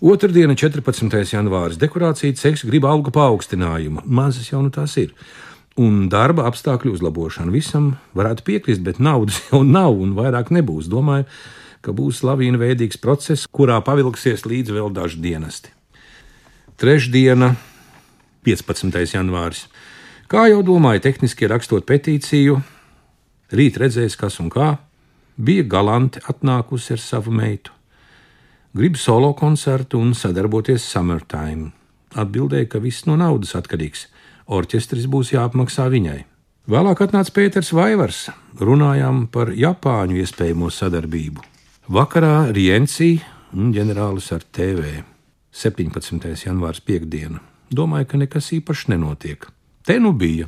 Otradiena, 0.00 0.54
14. 0.56 1.12
janvāris, 1.34 1.76
dekorācija 1.80 2.32
ceks 2.38 2.64
grib 2.64 2.86
algu 2.88 3.12
paaugstinājumu. 3.12 4.06
Mazas 4.08 4.48
jau 4.48 4.62
nu 4.64 4.72
tās 4.72 4.96
ir. 4.96 5.12
Un 5.80 6.06
darba 6.12 6.46
apstākļu 6.48 6.94
uzlabošanu 6.96 7.52
visam 7.52 7.92
varētu 8.16 8.46
piekrist, 8.46 8.80
bet 8.84 8.98
naudas 8.98 9.42
jau 9.50 9.60
nav 9.64 10.00
un 10.00 10.16
vairāk 10.16 10.48
nebūs. 10.56 10.88
Domāju, 10.88 11.28
ka 11.84 11.92
būs 11.96 12.22
lavīna 12.24 12.60
veidīgs 12.60 13.00
process, 13.00 13.44
kurā 13.44 13.76
pavilksies 13.84 14.46
līdz 14.48 14.72
vēl 14.76 14.88
daži 14.96 15.20
dienesti. 15.20 15.72
Trešdiena, 16.80 17.54
15. 18.48 18.96
janvāris. 19.12 19.66
Kā 20.32 20.46
jau 20.48 20.62
domāju, 20.64 21.02
tehniski 21.04 21.48
rakstot 21.50 21.84
petīciju, 21.84 22.60
rīt 23.52 23.76
redzēs, 23.82 24.16
kas 24.16 24.40
un 24.40 24.48
kā, 24.52 24.78
bija 25.40 25.64
galanti 25.64 26.20
atnākusi 26.28 26.94
ar 26.96 27.02
savu 27.02 27.32
meitu. 27.34 27.72
Gribu 28.76 28.98
solo 28.98 29.32
koncertu 29.34 29.98
un 29.98 30.14
sadarboties 30.14 30.84
Summertime. 30.92 31.72
Atbildēja, 32.14 32.68
ka 32.70 32.78
viss 32.82 33.06
no 33.06 33.16
naudas 33.18 33.56
atkarīgs. 33.58 34.06
Orķestris 34.50 35.06
būs 35.10 35.32
jāapmaksā 35.34 35.88
viņai. 35.90 36.20
Vēlāk 36.70 37.02
atnāca 37.02 37.34
Pēters 37.34 37.72
Vaivars. 37.74 38.28
Runājām 38.60 39.24
par 39.32 39.50
Japāņu 39.54 40.20
iespējamo 40.22 40.70
sadarbību. 40.70 41.42
Vakarā 41.90 42.50
Rienci 42.54 43.16
un 43.56 43.72
ģenerālis 43.74 44.30
ar 44.36 44.44
TV. 44.54 45.00
17. 45.50 46.28
janvārs 46.46 46.82
piekdiena. 46.86 47.40
Domāju, 47.74 48.06
ka 48.12 48.20
nekas 48.20 48.52
īpašs 48.54 48.86
nenotiek. 48.90 49.48
Te 49.86 49.98
nu 49.98 50.12
bija. 50.14 50.46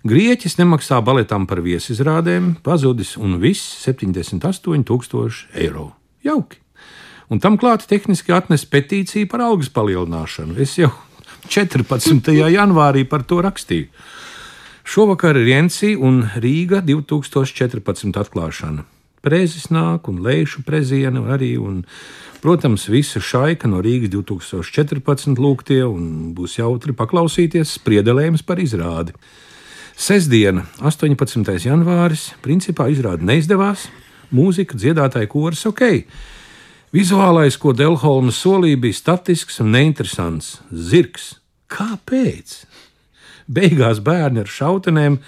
Grieķis 0.00 0.54
nemaksā 0.56 0.96
baletam 1.04 1.42
par 1.44 1.58
viesizrādēm, 1.60 2.54
pazudis 2.64 3.18
un 3.20 3.34
viss 3.42 3.74
78,000 3.84 5.50
eiro. 5.60 5.90
Jauki! 6.24 6.56
Un 7.28 7.42
tam 7.44 7.58
klāti 7.60 7.84
tehniski 7.90 8.32
atnes 8.32 8.64
petīciju 8.64 9.28
par 9.28 9.44
algas 9.44 9.68
palielināšanu. 9.74 10.56
Es 10.56 10.78
jau 10.78 10.88
14. 11.52 12.32
janvārī 12.56 13.04
par 13.04 13.26
to 13.28 13.42
rakstīju. 13.44 13.90
Šovakar 14.88 15.36
ir 15.36 15.44
Rienci 15.50 15.92
un 16.00 16.24
Rīga 16.32 16.80
2014 16.80 18.16
atklāšana. 18.24 18.86
Prezis 19.20 19.68
nāk 19.68 20.08
un 20.08 20.22
lēšu 20.24 20.64
prezienu 20.64 21.26
arī, 21.28 21.52
un, 21.60 21.84
protams, 22.40 22.88
visa 22.88 23.20
šaika 23.20 23.68
no 23.68 23.84
Rīgas 23.84 24.14
2014 24.16 25.36
lūgtie, 25.36 25.84
un 25.84 26.32
būs 26.32 26.56
jautri 26.56 26.96
paklausīties 26.96 27.76
spriedelējums 27.76 28.48
par 28.48 28.64
izrādi. 28.64 29.12
Sesdiena, 30.00 30.62
18. 30.80 31.44
janvāris, 31.60 32.30
principā 32.40 32.86
izrāda 32.88 33.20
neizdevās, 33.20 33.82
mūzika, 34.32 34.78
dziedātāja 34.80 35.28
koris 35.28 35.66
ok. 35.68 35.82
Vizuālais, 36.96 37.58
ko 37.60 37.74
Delholmas 37.76 38.38
solīja, 38.40 38.78
bija 38.80 38.96
statisks 38.96 39.60
un 39.60 39.74
neinteresants- 39.76 40.62
zirgs. 40.88 41.34
Kāpēc? 41.68 42.64
Beigās 43.44 44.00
bērni 44.00 44.40
ar 44.40 44.48
šautenēm 44.48 45.20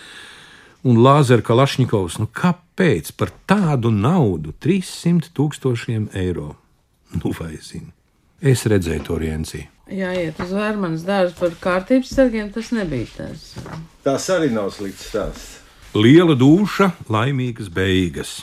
un 0.84 0.96
Lāzera 0.96 1.44
Kalašņikovs. 1.44 2.18
Nu, 2.18 2.26
kāpēc 2.32 3.12
par 3.12 3.28
tādu 3.46 3.92
naudu, 3.92 4.54
300 4.58 5.28
tūkstošiem 5.36 6.08
eiro? 6.14 6.56
Nu, 7.12 7.30
vai 7.38 7.58
zini? 7.60 7.92
Es 8.42 8.64
redzēju 8.66 9.04
to 9.06 9.16
Rienci. 9.22 9.60
Jā, 9.92 10.10
iet 10.18 10.38
uz 10.42 10.50
vērmanas 10.56 11.04
dārza 11.06 11.36
par 11.38 11.52
kārtības 11.62 12.10
sargiem, 12.16 12.48
tas 12.50 12.72
nebija 12.74 13.06
tas. 13.14 13.52
Tas 14.02 14.24
arī 14.34 14.48
nav 14.50 14.72
slikts 14.74 15.04
stāsts. 15.12 15.58
Liela 15.94 16.34
duša, 16.34 16.88
laimīgas 17.12 17.68
beigas. 17.70 18.40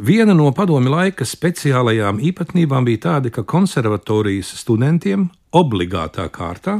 Viena 0.00 0.32
no 0.34 0.48
padomi 0.56 0.88
laika 0.88 1.26
speciālajām 1.28 2.22
īpatnībām 2.24 2.86
bija 2.88 3.02
tāda, 3.04 3.30
ka 3.30 3.44
konservatorijas 3.44 4.54
studentiem 4.62 5.28
obligātā 5.52 6.24
kārtā 6.32 6.78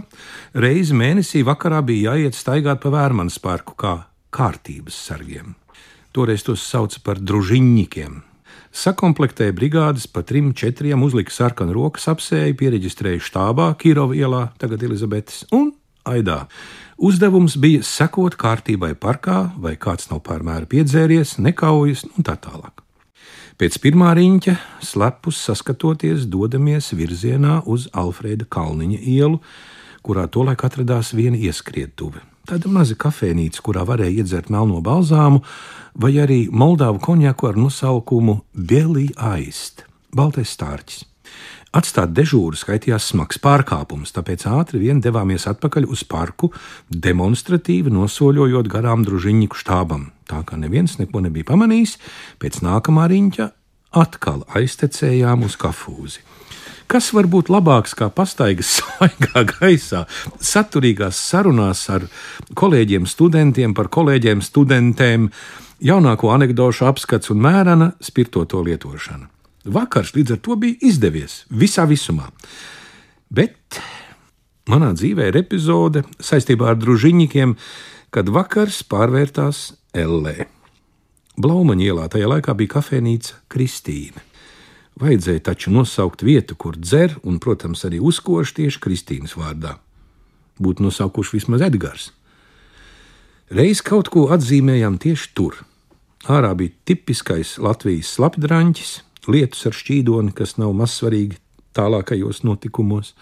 reizi 0.55 0.97
mēnesī 0.97 1.45
vakarā 1.45 1.83
bija 1.85 2.15
jāiet 2.15 2.39
staigāt 2.39 2.81
pa 2.81 2.95
vērmanas 2.95 3.37
parku 3.45 3.77
kā 3.77 3.93
kārtības 4.33 4.97
sargiem. 5.11 5.55
Toreiz 6.17 6.43
tos 6.47 6.65
sauca 6.65 7.05
par 7.05 7.21
družiņņikiem. 7.21 8.30
Sakomplektēja 8.71 9.51
brigādes 9.51 10.07
pa 10.07 10.23
trim, 10.23 10.53
četriem, 10.55 11.03
uzlika 11.03 11.35
sarkanu 11.35 11.75
rokas 11.75 12.07
apsēju, 12.13 12.55
pieregistrēja 12.61 13.23
štābā, 13.27 13.73
Kirova 13.81 14.15
ielā, 14.15 14.45
tagad 14.63 14.85
Elizabetes, 14.87 15.43
un 15.51 15.73
aidā. 16.07 16.45
Uzdevums 17.01 17.57
bija 17.59 17.83
sekot 17.83 18.37
kārtībai 18.39 18.93
parkā, 18.95 19.51
vai 19.59 19.75
kāds 19.75 20.07
nav 20.13 20.23
pārmēra 20.29 20.71
piedzēries, 20.71 21.39
nekaujas 21.43 22.07
un 22.13 22.27
tā 22.27 22.37
tālāk. 22.39 22.85
Pēc 23.61 23.77
pirmā 23.83 24.15
riņķa, 24.17 24.55
slepus 24.87 25.43
saskatoties, 25.51 26.29
dodamies 26.31 26.95
virzienā 26.95 27.59
uz 27.67 27.91
Alfrēda 27.93 28.47
Kalniņa 28.49 29.03
ielu, 29.03 29.43
kurā 30.07 30.31
tolaik 30.31 30.63
atradās 30.65 31.11
viena 31.13 31.37
ieskrietuve. 31.37 32.23
Tāda 32.51 32.67
maza 32.67 32.97
kafejnīca, 32.99 33.61
kurā 33.63 33.85
varēja 33.87 34.25
iedzert 34.25 34.49
melno 34.51 34.81
balzāmu, 34.83 35.39
vai 35.95 36.17
arī 36.19 36.41
moldāvu 36.51 36.99
konjaku 37.05 37.47
ar 37.47 37.59
nosaukumu 37.63 38.41
Bielī 38.51 39.05
Aist, 39.15 39.85
Baltais 40.11 40.57
stārķis. 40.57 41.05
Atstāt 41.71 42.11
dežūru 42.11 42.59
skaitījās 42.59 43.13
smags 43.13 43.39
pārkāpums, 43.39 44.11
tāpēc 44.17 44.49
ātri 44.51 44.81
vien 44.83 44.99
devāmies 44.99 45.47
atpakaļ 45.47 45.87
uz 45.95 46.03
parku, 46.03 46.51
demonstratīvi 46.91 47.95
nosoļojot 47.95 48.67
garām 48.73 49.07
družiņu 49.07 49.55
štābam. 49.55 50.09
Tā 50.27 50.43
kā 50.43 50.59
neviens 50.59 50.99
neko 50.99 51.23
nebija 51.23 51.53
pamanījis, 51.53 52.01
pēc 52.43 52.65
nākamā 52.67 53.07
riņķa 53.15 53.47
atkal 54.03 54.43
aiztecējām 54.59 55.47
uz 55.47 55.55
kafūzi. 55.55 56.27
Kas 56.91 57.13
var 57.15 57.29
būt 57.31 57.53
labāks 57.53 57.93
kā 57.95 58.09
pastaigas 58.11 58.73
svaigā 58.81 59.45
gaisā, 59.47 60.07
saturīgās 60.43 61.19
sarunās 61.23 61.85
ar 61.95 62.09
kolēģiem, 62.59 63.05
studentiem 63.07 63.77
par 63.79 63.87
kolēģiem, 63.95 64.41
studentēm, 64.43 65.29
jaunāko 65.87 66.33
anekdošu 66.35 66.89
apskats 66.91 67.31
un 67.31 67.45
mērena 67.45 67.93
spirtoto 68.03 68.63
lietošana. 68.67 69.29
Vakars 69.71 70.17
līdz 70.17 70.35
ar 70.35 70.41
to 70.43 70.57
bija 70.59 70.81
izdevies 70.91 71.45
visā 71.63 71.85
visumā. 71.87 72.27
Bet 73.31 73.79
manā 74.67 74.91
dzīvē 74.97 75.29
ir 75.31 75.39
epizode 75.45 76.03
saistībā 76.19 76.73
ar 76.73 76.81
družiņiem, 76.81 77.55
kad 78.11 78.33
vakars 78.35 78.81
pārvērtās 78.91 79.69
Ellē. 79.95 80.49
Blaumaņa 81.39 81.87
ielā 81.87 82.09
tajā 82.11 82.33
laikā 82.35 82.57
bija 82.59 82.75
kafejnīca 82.81 83.39
Kristīna. 83.53 84.30
Vajadzēja 84.99 85.45
taču 85.51 85.71
nosaukt 85.73 86.25
vietu, 86.27 86.57
kur 86.59 86.77
dzer, 86.77 87.15
un, 87.23 87.39
protams, 87.39 87.85
arī 87.87 88.01
uzkoš 88.03 88.55
tieši 88.57 88.81
Kristīnas 88.83 89.37
vārdā. 89.39 89.77
Būtu 90.61 90.85
nosaukuši 90.85 91.39
vismaz 91.39 91.63
Edgars. 91.65 92.11
Reiz 93.51 93.81
kaut 93.83 94.11
ko 94.13 94.29
atzīmējām 94.35 94.99
tieši 95.03 95.31
tur. 95.35 95.63
Ārā 96.29 96.53
bija 96.59 96.75
tipiskais 96.87 97.57
Latvijas 97.63 98.11
slapdraņķis, 98.19 98.91
lietus 99.31 99.65
ar 99.71 99.77
šķīdoni, 99.79 100.35
kas 100.37 100.59
nav 100.61 100.75
mazsvarīgi 100.77 101.39
tālākajos 101.77 102.43
notikumos. 102.45 103.15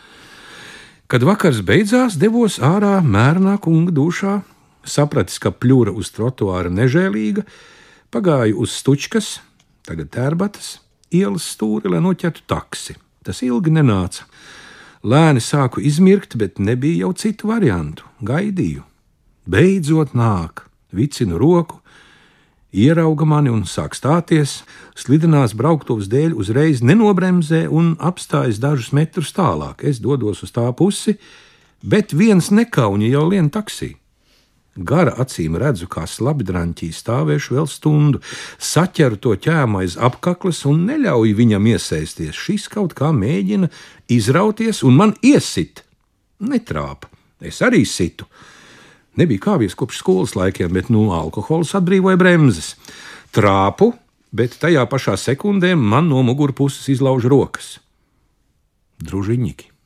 Kad 1.09 1.25
vakars 1.25 1.63
beidzās, 1.65 2.19
devos 2.21 2.59
ārā 2.61 2.99
mērnā 3.01 3.55
kunga 3.65 3.95
dušā, 3.95 4.41
sapratis, 4.85 5.39
ka 5.41 5.55
pļūra 5.55 5.95
uz 5.97 6.11
trotuāra 6.13 6.73
nežēlīga, 6.73 7.47
pagāju 8.13 8.59
uz 8.65 8.75
stučkas, 8.77 9.39
tagad 9.89 10.11
tērbatas, 10.13 10.79
ielas 11.15 11.47
stūri, 11.55 11.91
lai 11.93 12.01
noķertu 12.05 12.45
taksi. 12.49 12.97
Tas 13.25 13.43
ilgi 13.45 13.73
nenāca. 13.75 14.27
Lēni 15.05 15.41
sāku 15.43 15.83
izmirkt, 15.85 16.37
bet 16.41 16.59
nebija 16.59 17.07
jau 17.07 17.13
citu 17.15 17.51
variantu. 17.53 18.07
Gaidīju. 18.25 18.83
Beidzot 19.49 20.15
nāk, 20.19 20.67
vicinu 20.93 21.39
roku, 21.41 21.79
ierauga 22.73 23.25
mani 23.25 23.53
un 23.53 23.63
sāk 23.65 23.95
stāties, 23.97 24.63
slidinās 24.99 25.55
brauktuvas 25.57 26.11
dēļ 26.13 26.35
uzreiz 26.37 26.83
nenobremzē 26.85 27.67
un 27.71 27.95
apstājas 27.97 28.61
dažus 28.61 28.93
metrus 28.93 29.33
tālāk. 29.33 29.85
Es 29.85 30.03
dodos 30.05 30.43
uz 30.45 30.53
tā 30.53 30.67
pusi, 30.77 31.17
bet 31.81 32.13
viens 32.13 32.51
nekauņi 32.51 33.15
jau 33.15 33.25
lien 33.31 33.49
taksī. 33.49 33.95
Gara 34.79 35.17
acīm 35.19 35.57
redzu, 35.59 35.89
kā 35.91 36.05
slabdraņķī 36.07 36.93
stāvēšu 36.95 37.57
vēl 37.57 37.67
stundu, 37.71 38.21
saķeru 38.63 39.19
to 39.19 39.35
ķēmu 39.35 39.83
aiz 39.83 39.97
apakles 39.99 40.63
un 40.71 40.85
neļauju 40.87 41.39
viņam 41.39 41.67
iesaisties. 41.73 42.39
Šis 42.39 42.69
kaut 42.71 42.95
kā 42.99 43.11
mēģina 43.15 43.73
izrauties 44.15 44.85
un 44.87 45.01
man 45.01 45.17
iesit. 45.23 45.83
Netrāpa, 46.39 47.11
es 47.43 47.59
arī 47.67 47.83
situ 47.83 48.29
Nebija 49.19 49.43
kāvies 49.49 49.75
kopš 49.75 49.99
skolas 49.99 50.37
laikiem, 50.39 50.71
bet 50.77 50.93
nu, 50.95 51.09
alkohols 51.15 51.75
atbrīvoja 51.75 52.19
bremzes. 52.21 52.77
Trāpu, 53.35 53.91
bet 54.31 54.55
tajā 54.63 54.85
pašā 54.91 55.17
sekundē 55.19 55.73
man 55.75 56.07
no 56.13 56.23
mugurpuses 56.27 56.87
izlauž 56.95 57.27
rokas. 57.31 57.79
Družiņķi. 59.03 59.78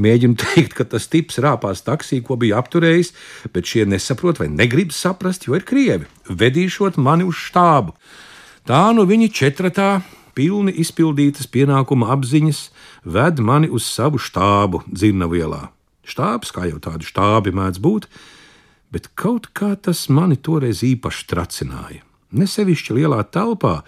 Mēģinu 0.00 0.38
teikt, 0.42 0.74
ka 0.78 0.86
tas 0.88 1.06
tips 1.10 1.38
rāpās 1.42 1.84
taksī, 1.86 2.20
ko 2.24 2.38
bija 2.40 2.58
apturējis, 2.62 3.12
bet 3.54 3.70
šie 3.70 3.86
nesaprot 3.90 4.40
vai 4.42 4.50
negrib 4.50 4.94
saprast, 4.94 5.46
jo 5.46 5.54
ir 5.58 5.66
krievi, 5.66 6.08
vedīšot 6.28 6.98
mani 6.98 7.26
uz 7.28 7.38
štābu. 7.50 7.94
Tā 8.64 8.84
nu 8.96 9.04
viņi 9.06 9.30
četratā, 9.34 9.90
pilni 10.34 10.74
izpildītas 10.82 11.46
pienākuma 11.52 12.10
apziņas, 12.14 12.68
ved 13.04 13.38
mani 13.38 13.70
uz 13.70 13.86
savu 13.86 14.18
štābu 14.18 14.82
Dzirnavielā. 14.90 15.68
Štābs, 16.04 16.50
kā 16.52 16.66
jau 16.68 16.80
tādi 16.82 17.06
štābi 17.08 17.54
mēdz 17.54 17.80
būt, 17.80 18.08
bet 18.92 19.08
kaut 19.16 19.48
kā 19.56 19.72
tas 19.76 20.08
mani 20.12 20.36
toreiz 20.36 20.82
īpaši 20.84 21.28
tracināja. 21.30 22.02
Nesevišķi 22.34 22.98
lielā 22.98 23.22
telpā 23.30 23.78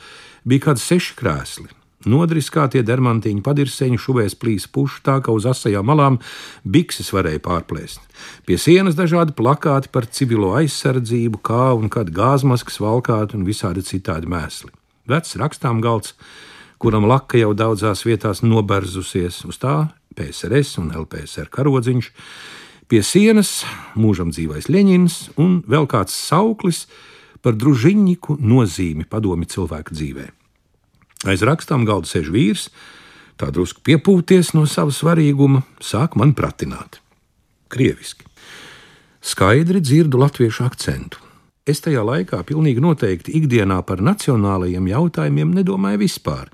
bija 0.46 0.68
kādi 0.68 0.82
seši 0.84 1.16
krēsli. 1.18 1.68
Nodriskātie 2.06 2.84
dermantiņu 2.86 3.42
padirseņu 3.46 4.00
šuvēs 4.00 4.36
plīs 4.38 4.68
pušu 4.70 5.02
tā, 5.06 5.18
ka 5.24 5.34
uz 5.34 5.48
asajām 5.50 5.86
malām 5.90 6.18
bikses 6.62 7.12
varēja 7.14 7.42
pārplēst. 7.44 8.02
Pie 8.46 8.58
sienas 8.62 8.98
dažādi 8.98 9.34
plakāti 9.36 9.90
par 9.92 10.06
civilo 10.06 10.54
aizsardzību, 10.58 11.42
kā 11.42 11.70
un 11.74 11.90
kad 11.92 12.12
gāzmaskas 12.14 12.78
valkāti 12.82 13.38
un 13.38 13.46
visādi 13.48 13.84
citādi 13.86 14.30
mēsli. 14.30 14.70
Vecs 15.10 15.34
rakstām 15.40 15.82
galds, 15.82 16.14
kuram 16.82 17.06
laka 17.10 17.42
jau 17.42 17.52
daudzās 17.58 18.06
vietās 18.06 18.44
noberzusies, 18.46 19.42
uz 19.46 19.58
tā 19.62 19.88
PSRS 20.16 20.78
un 20.82 20.94
LPSR 21.04 21.50
karodziņš, 21.52 22.12
Pie 22.86 23.00
sienas 23.02 23.64
mūžam 23.98 24.28
dzīvais 24.30 24.68
Leņņņins 24.70 25.14
un 25.42 25.56
vēl 25.66 25.88
kāds 25.90 26.14
sauklis 26.14 26.84
par 27.42 27.58
družiņņiku 27.58 28.36
nozīmi 28.38 29.08
padomi 29.10 29.48
cilvēka 29.50 29.90
dzīvē. 29.90 30.26
Aiz 31.24 31.44
rakstām 31.46 31.86
galda 31.88 32.10
sēž 32.10 32.28
vīrs, 32.34 32.68
tā 33.40 33.48
drusku 33.54 33.80
piepūties 33.86 34.52
no 34.56 34.66
sava 34.68 34.92
svarīguma, 34.92 35.62
sāk 35.80 36.18
man 36.20 36.34
pratināt. 36.36 37.00
Krieviski. 37.72 38.28
Skaidri 39.24 39.80
dzirdu 39.80 40.20
latviešu 40.20 40.66
akcentu. 40.68 41.22
Es 41.66 41.80
tajā 41.82 42.04
laikā 42.06 42.44
pilnīgi 42.46 42.84
noteikti 42.84 43.32
ikdienā 43.40 43.80
par 43.88 44.04
nacionālajiem 44.04 44.86
jautājumiem 44.92 45.56
nedomāju 45.56 46.04
vispār. 46.04 46.52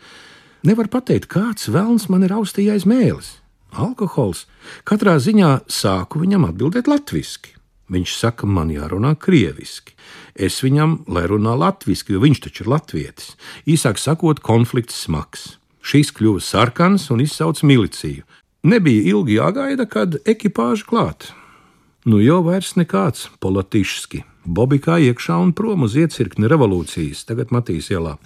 Nevar 0.65 0.89
pateikt, 0.89 1.29
kāds 1.29 1.69
vēlns 1.69 2.09
man 2.09 2.25
ir 2.25 2.33
austījais 2.39 2.87
mēlis 2.89 3.43
alkohols, 3.73 4.47
katrā 4.89 5.17
ziņā 5.21 5.63
sāku 5.71 6.23
viņam 6.23 6.47
atbildēt 6.51 6.91
latviešu. 6.91 7.57
Viņš 7.93 8.13
saka, 8.17 8.49
man 8.49 8.71
jārunā 8.73 9.15
krieviski. 9.21 9.93
Es 10.35 10.63
viņam, 10.65 11.03
lai 11.13 11.27
runā 11.29 11.53
latviešu, 11.59 12.15
jo 12.15 12.23
viņš 12.23 12.41
taču 12.47 12.65
ir 12.65 12.73
latvietis. 12.73 13.35
Īsāk 13.69 14.01
sakot, 14.01 14.41
konflikts 14.41 14.97
smags. 15.05 15.57
Šis 15.83 16.13
kļuva 16.15 16.41
sarkans 16.41 17.11
un 17.13 17.21
izsauca 17.21 17.67
miliciju. 17.67 18.25
Nebija 18.63 19.03
ilgi 19.11 19.37
jāgaida, 19.37 19.89
kad 19.91 20.17
ekipāža 20.25 20.87
klāt. 20.87 21.33
Nu 22.07 22.21
jau 22.23 22.41
vairs 22.47 22.77
nekāds 22.79 23.29
politiski. 23.43 24.23
Bobikā 24.43 24.97
iekšā 25.03 25.37
un 25.39 25.53
prom 25.55 25.85
uz 25.87 25.95
iecirkni 25.99 26.49
revolūcijas, 26.51 27.27
tagad 27.29 27.53
Matīs 27.55 27.93
ielā. 27.93 28.17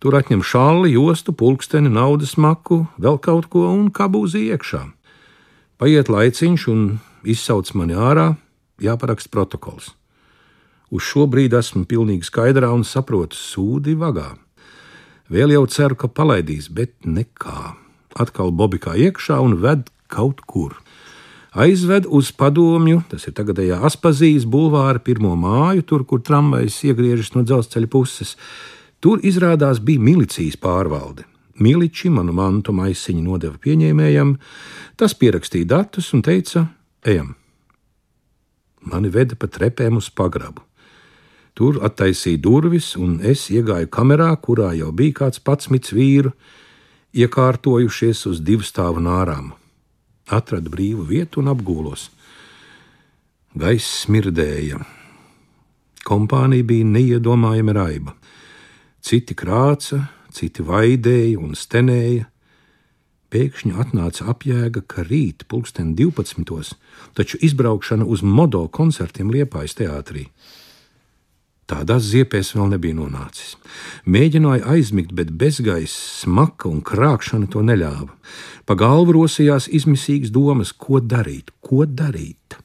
Tur 0.00 0.16
atņem 0.16 0.42
šāli, 0.44 0.94
jostu, 0.96 1.32
pulksteni, 1.36 1.92
naudas 1.92 2.34
maku, 2.40 2.86
vēl 3.00 3.20
kaut 3.20 3.48
ko 3.52 3.68
un 3.68 3.88
kabūzi 3.92 4.48
iekšā. 4.50 4.82
Paiet 5.80 6.08
laiciņš 6.12 6.66
un 6.72 6.84
izsauc 7.24 7.72
mani 7.76 7.96
ārā, 7.96 8.34
jāparaksta 8.80 9.32
protokols. 9.32 9.94
Uz 10.90 11.06
šo 11.06 11.26
brīdi 11.30 11.54
esmu 11.54 11.84
pilnīgi 11.86 12.26
skaidrā 12.26 12.72
un 12.74 12.82
saprotu, 12.86 13.38
sūdi 13.38 13.94
vagā. 13.98 14.32
Vēl 15.30 15.54
jau 15.54 15.66
ceru, 15.70 15.94
ka 15.94 16.10
palaidīs, 16.10 16.66
bet 16.74 16.96
nekā. 17.06 17.76
Atkal 18.18 18.50
bobikā 18.50 18.96
iekšā 18.98 19.38
un 19.38 19.60
ved 19.62 19.86
kaut 20.10 20.42
kur. 20.50 20.74
Aizved 21.54 22.06
uz 22.06 22.30
padomju, 22.34 23.04
tas 23.10 23.26
ir 23.26 23.34
tagadējā 23.34 23.80
Aspazijas 23.86 24.46
bulvāra 24.46 25.02
pirmo 25.02 25.36
māju, 25.38 25.82
tur, 25.86 26.04
kur 26.06 26.22
tramvajs 26.26 26.78
iegriežas 26.90 27.32
no 27.34 27.42
dzelzceļa 27.46 27.90
puses. 27.90 28.36
Tur 29.02 29.22
izrādās 29.26 29.78
bija 29.82 30.02
milicijas 30.02 30.58
pārvalde. 30.58 31.26
Miliči 31.60 32.10
manu 32.10 32.32
mantu 32.34 32.72
maisiņu 32.74 33.22
nodeva 33.24 33.58
pieņēmējam, 33.62 34.36
tas 34.96 35.14
pierakstīja 35.18 35.70
datus 35.74 36.10
un 36.16 36.22
teica: 36.26 36.64
Ejam! 37.06 37.34
Mani 38.90 39.10
veda 39.12 39.36
pa 39.36 39.50
trepēm 39.50 39.98
uz 40.00 40.08
pagrabu. 40.08 40.64
Tur 41.60 41.76
attaisīja 41.84 42.40
durvis, 42.40 42.94
un 42.96 43.18
es 43.20 43.42
iegāju 43.52 43.90
kamerā, 43.92 44.30
kurā 44.40 44.70
jau 44.72 44.86
bija 44.96 45.18
kāds 45.18 45.42
patsmits 45.44 45.92
vīru, 45.92 46.30
iekārtojušies 47.12 48.22
uz 48.30 48.38
divu 48.40 48.64
stāvu 48.64 49.02
nārām. 49.04 49.50
Atradu 50.32 50.72
brīvu 50.72 51.04
vietu 51.10 51.42
un 51.42 51.50
apgūlos. 51.52 52.06
Gaiss 53.60 54.06
smirdēja. 54.06 54.78
Kompānija 56.08 56.64
bija 56.64 56.86
neiedomājama 56.94 57.74
raiba. 57.76 58.14
Citi 59.04 59.36
krāca, 59.36 60.06
citi 60.32 60.64
vaidēja 60.64 61.42
un 61.42 61.52
stenēja. 61.52 62.30
Pēkšņi 63.28 63.74
atnāca 63.84 64.30
apjēga, 64.32 64.86
ka 64.88 65.04
rīt, 65.04 65.44
pulksten 65.44 65.92
12. 66.00 66.72
taču 67.20 67.36
izbraukšana 67.44 68.08
uz 68.08 68.24
modo 68.24 68.64
koncertiem 68.72 69.28
Liepājas 69.28 69.76
teātrī. 69.76 70.24
Tādās 71.70 72.08
ziepēs 72.10 72.50
vēl 72.56 72.72
nebija 72.72 72.96
nonācis. 72.98 73.54
Mēģināja 74.10 74.66
aizmigt, 74.72 75.12
bet 75.14 75.30
bezgaisa, 75.38 75.94
smaka 76.24 76.66
un 76.70 76.80
krāpšana 76.82 77.46
to 77.52 77.62
neļāva. 77.62 78.10
Pa 78.66 78.74
galvu 78.78 79.14
rosījās 79.20 79.68
izmisīgas 79.70 80.32
domas, 80.34 80.72
ko 80.74 80.98
darīt, 80.98 81.52
ko 81.62 81.86
darīt. 81.86 82.58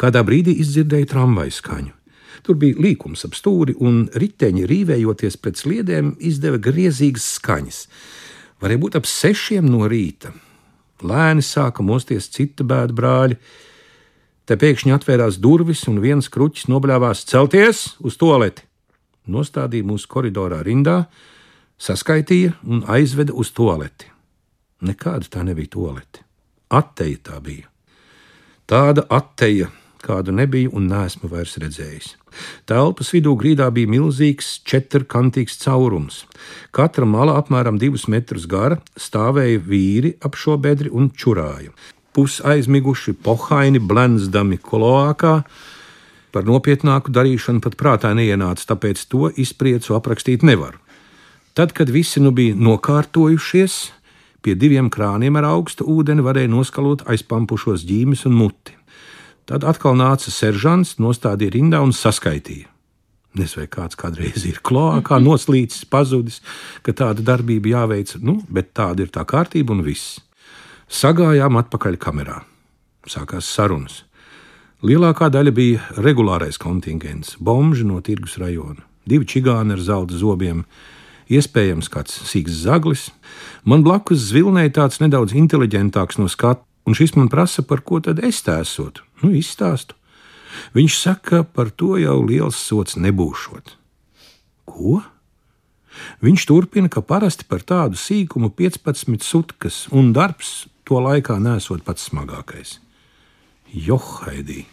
Kādā 0.00 0.24
brīdī 0.26 0.56
izdzirdēja 0.64 1.12
tramvaju 1.14 1.54
skaņu. 1.54 1.94
Tur 2.42 2.56
bija 2.58 2.80
līkums 2.80 3.22
ap 3.28 3.36
stūri, 3.36 3.76
un 3.78 4.06
riteņi 4.16 4.66
rīvējoties 4.66 5.36
pret 5.38 5.60
sliedēm, 5.60 6.14
izdeva 6.18 6.58
griezīgas 6.62 7.26
skaņas. 7.36 7.80
Varēja 8.60 8.82
būt 8.82 8.98
ap 8.98 9.08
sešiem 9.08 9.68
no 9.68 9.86
rīta. 9.90 10.32
Lēni 11.06 11.44
sāka 11.44 11.84
mosties 11.86 12.28
cita 12.32 12.64
bēda 12.66 12.96
brāļi. 12.96 13.38
Te 14.48 14.56
pēkšņi 14.58 14.94
atvērās 14.96 15.38
durvis, 15.42 15.86
un 15.90 16.00
viens 16.02 16.28
kruķis 16.32 16.68
nobļāvās 16.70 17.24
celties 17.28 17.84
uz 18.00 18.16
toleti. 18.20 18.64
Nostādīja 19.30 19.86
mūsu 19.86 20.08
koridorā 20.10 20.62
rindā, 20.66 21.04
saskaitīja 21.80 22.56
un 22.66 22.82
aizveda 22.90 23.36
uz 23.36 23.52
toleti. 23.54 24.08
Nekāda 24.80 25.28
tā 25.28 25.44
nebija 25.44 25.74
tolete. 25.76 26.24
Atteja 26.70 27.18
tā 27.30 27.40
bija. 27.44 27.68
Tāda 28.70 29.04
atteja, 29.10 29.68
kādu 30.00 30.32
nebiju 30.32 30.72
un 30.78 30.86
neesmu 30.88 31.28
vairs 31.30 31.56
redzējis. 31.60 32.14
Telpas 32.70 33.10
vidū 33.14 33.34
grīdā 33.38 33.66
bija 33.74 33.90
milzīgs, 33.90 34.60
četrkantīgs 34.64 35.58
caurums. 35.64 36.24
Katra 36.74 37.08
mala 37.08 37.36
apmēram 37.40 37.80
divus 37.82 38.06
metrus 38.08 38.46
gara, 38.50 38.80
stāvēja 38.96 39.60
vīri 39.66 40.14
ap 40.24 40.38
šo 40.38 40.56
bedri 40.62 40.92
un 40.92 41.10
čurāja. 41.10 41.74
Pus 42.16 42.40
aizmiguši, 42.42 43.14
pohaini, 43.22 43.78
blenzdami 43.78 44.58
koloākā. 44.58 45.34
Par 46.30 46.46
nopietnāku 46.46 47.10
darīšanu 47.14 47.62
pat 47.62 47.76
prātā 47.78 48.10
neienāca, 48.14 48.66
tāpēc 48.72 49.02
to 49.10 49.30
izpriecu 49.34 49.96
aprakstīt 49.98 50.46
nevaru. 50.46 50.78
Tad, 51.54 51.74
kad 51.74 51.90
visi 51.90 52.22
nu 52.22 52.30
bija 52.34 52.54
nokārtojušies, 52.54 53.78
pie 54.42 54.54
diviem 54.54 54.90
krāniem 54.90 55.38
ar 55.38 55.48
augstu 55.50 55.86
ūdeni 55.90 56.22
varēja 56.24 56.50
noskalot 56.50 57.02
aizpampušos 57.10 57.82
ģīmes 57.86 58.26
un 58.30 58.38
muti. 58.38 58.76
Tad 59.50 59.66
atkal 59.66 59.98
nāca 59.98 60.30
seržants, 60.30 60.96
nostādīja 61.02 61.56
rindā 61.56 61.82
un 61.82 61.90
saskaitīja. 61.96 62.68
Nezinu, 63.34 63.62
vai 63.62 63.68
kāds 63.70 63.98
kādreiz 63.98 64.46
ir 64.46 64.58
kloakā 64.66 65.20
noslīcis, 65.22 65.86
pazudis, 65.90 66.40
ka 66.82 66.94
tāda 66.94 67.22
darbība 67.22 67.74
jāveic, 67.74 68.16
nu, 68.22 68.40
bet 68.50 68.72
tāda 68.74 69.06
ir 69.06 69.12
tā 69.14 69.22
kārtība 69.26 69.74
un 69.74 69.84
viss. 69.86 70.18
Sagājām 70.90 71.54
atpakaļ 71.54 71.94
kamerā. 72.02 72.40
Sākās 73.06 73.46
sarunas. 73.46 74.00
Lielākā 74.82 75.28
daļa 75.30 75.52
bija 75.54 75.82
regulārais 76.02 76.56
kontingents, 76.58 77.36
bomži 77.38 77.84
no 77.86 78.00
tirgus 78.02 78.34
rajona, 78.42 78.82
divi 79.06 79.28
čigāni 79.30 79.76
ar 79.76 79.84
zelta 79.86 80.18
zobiem, 80.18 80.64
iespējams 81.30 81.86
kāds 81.94 82.16
sīgs 82.26 82.64
zaglis. 82.64 83.04
Man 83.62 83.84
blakus 83.86 84.24
zvilnēja 84.32 84.72
tāds 84.80 84.98
nedaudz 84.98 85.36
inteliģentāks 85.38 86.18
no 86.18 86.26
skatu, 86.26 86.66
un 86.82 86.98
šis 86.98 87.14
man 87.14 87.30
prasa, 87.30 87.62
par 87.62 87.84
ko 87.86 88.02
tad 88.02 88.18
es 88.26 88.42
tēsotu. 88.42 89.06
Nu, 89.22 89.30
izstāstu. 89.30 89.94
Viņš 90.74 90.98
saka, 90.98 91.44
par 91.46 91.70
to 91.70 92.00
jau 92.02 92.18
liels 92.26 92.58
sots 92.58 92.98
nebūšot. 92.98 93.76
Ko? 94.66 94.98
Viņš 96.18 96.50
turpina, 96.50 96.90
ka 96.90 96.98
parasti 96.98 97.46
par 97.46 97.62
tādu 97.62 97.94
sīkumu 97.94 98.50
15 98.58 99.22
sutkas, 99.22 99.84
un 99.94 100.10
darbs 100.16 100.66
to 100.90 100.98
laikā 100.98 101.38
nesot 101.38 101.84
pats 101.86 102.08
smagākais. 102.10 102.78
Johaidī! 103.70 104.64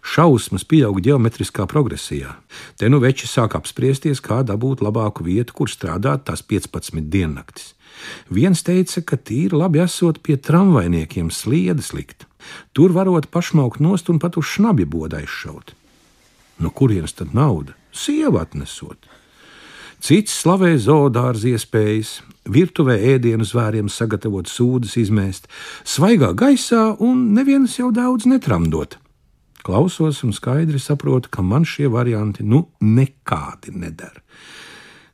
Šausmas 0.00 0.64
pieaug 0.64 0.96
geometriskā 1.04 1.66
progresijā. 1.68 2.38
Te 2.80 2.88
nu 2.88 3.02
veči 3.02 3.28
sāk 3.28 3.58
apspriesties, 3.58 4.22
kā 4.24 4.40
dabūt 4.48 4.80
labāku 4.80 5.26
vietu, 5.26 5.52
kur 5.58 5.68
strādāt 5.68 6.24
tās 6.30 6.40
15 6.40 7.04
diennaktis. 7.12 7.74
Viens 8.32 8.64
teica, 8.64 9.02
ka 9.04 9.18
tīri 9.20 9.52
labi 9.60 9.82
esot 9.84 10.22
pie 10.24 10.38
tramvajniekiem 10.40 11.28
sliedes 11.28 11.92
likt. 11.92 12.24
Tur 12.72 12.96
varot 12.96 13.28
pašmaukt 13.28 13.84
nost 13.84 14.08
un 14.08 14.16
pat 14.22 14.40
uz 14.40 14.48
šnabi 14.54 14.88
bodā 14.88 15.20
izšaut. 15.20 15.74
No 16.56 16.72
kurienes 16.72 17.12
tad 17.12 17.36
nauda? 17.36 17.76
Sieva 17.92 18.46
atnesot. 18.46 19.04
Cits 20.00 20.32
slavē 20.40 20.72
zoodārza 20.80 21.52
iespējas, 21.52 22.22
virtuvē 22.52 22.96
ēdienu 23.14 23.46
zvēriem 23.46 23.88
sagatavot 23.92 24.48
sūdas 24.50 24.96
izmēst, 25.00 25.48
svaigā 25.84 26.32
gaisā 26.36 26.96
un 27.02 27.30
neviens 27.36 27.76
jau 27.78 27.90
daudz 27.94 28.26
netramdot. 28.30 28.98
Klausos 29.66 30.22
un 30.24 30.32
skaidri 30.32 30.80
saprotu, 30.80 31.28
ka 31.28 31.44
man 31.44 31.66
šie 31.68 31.90
varianti 31.92 32.44
nu 32.46 32.64
nekādi 32.80 33.74
nedara. 33.76 34.22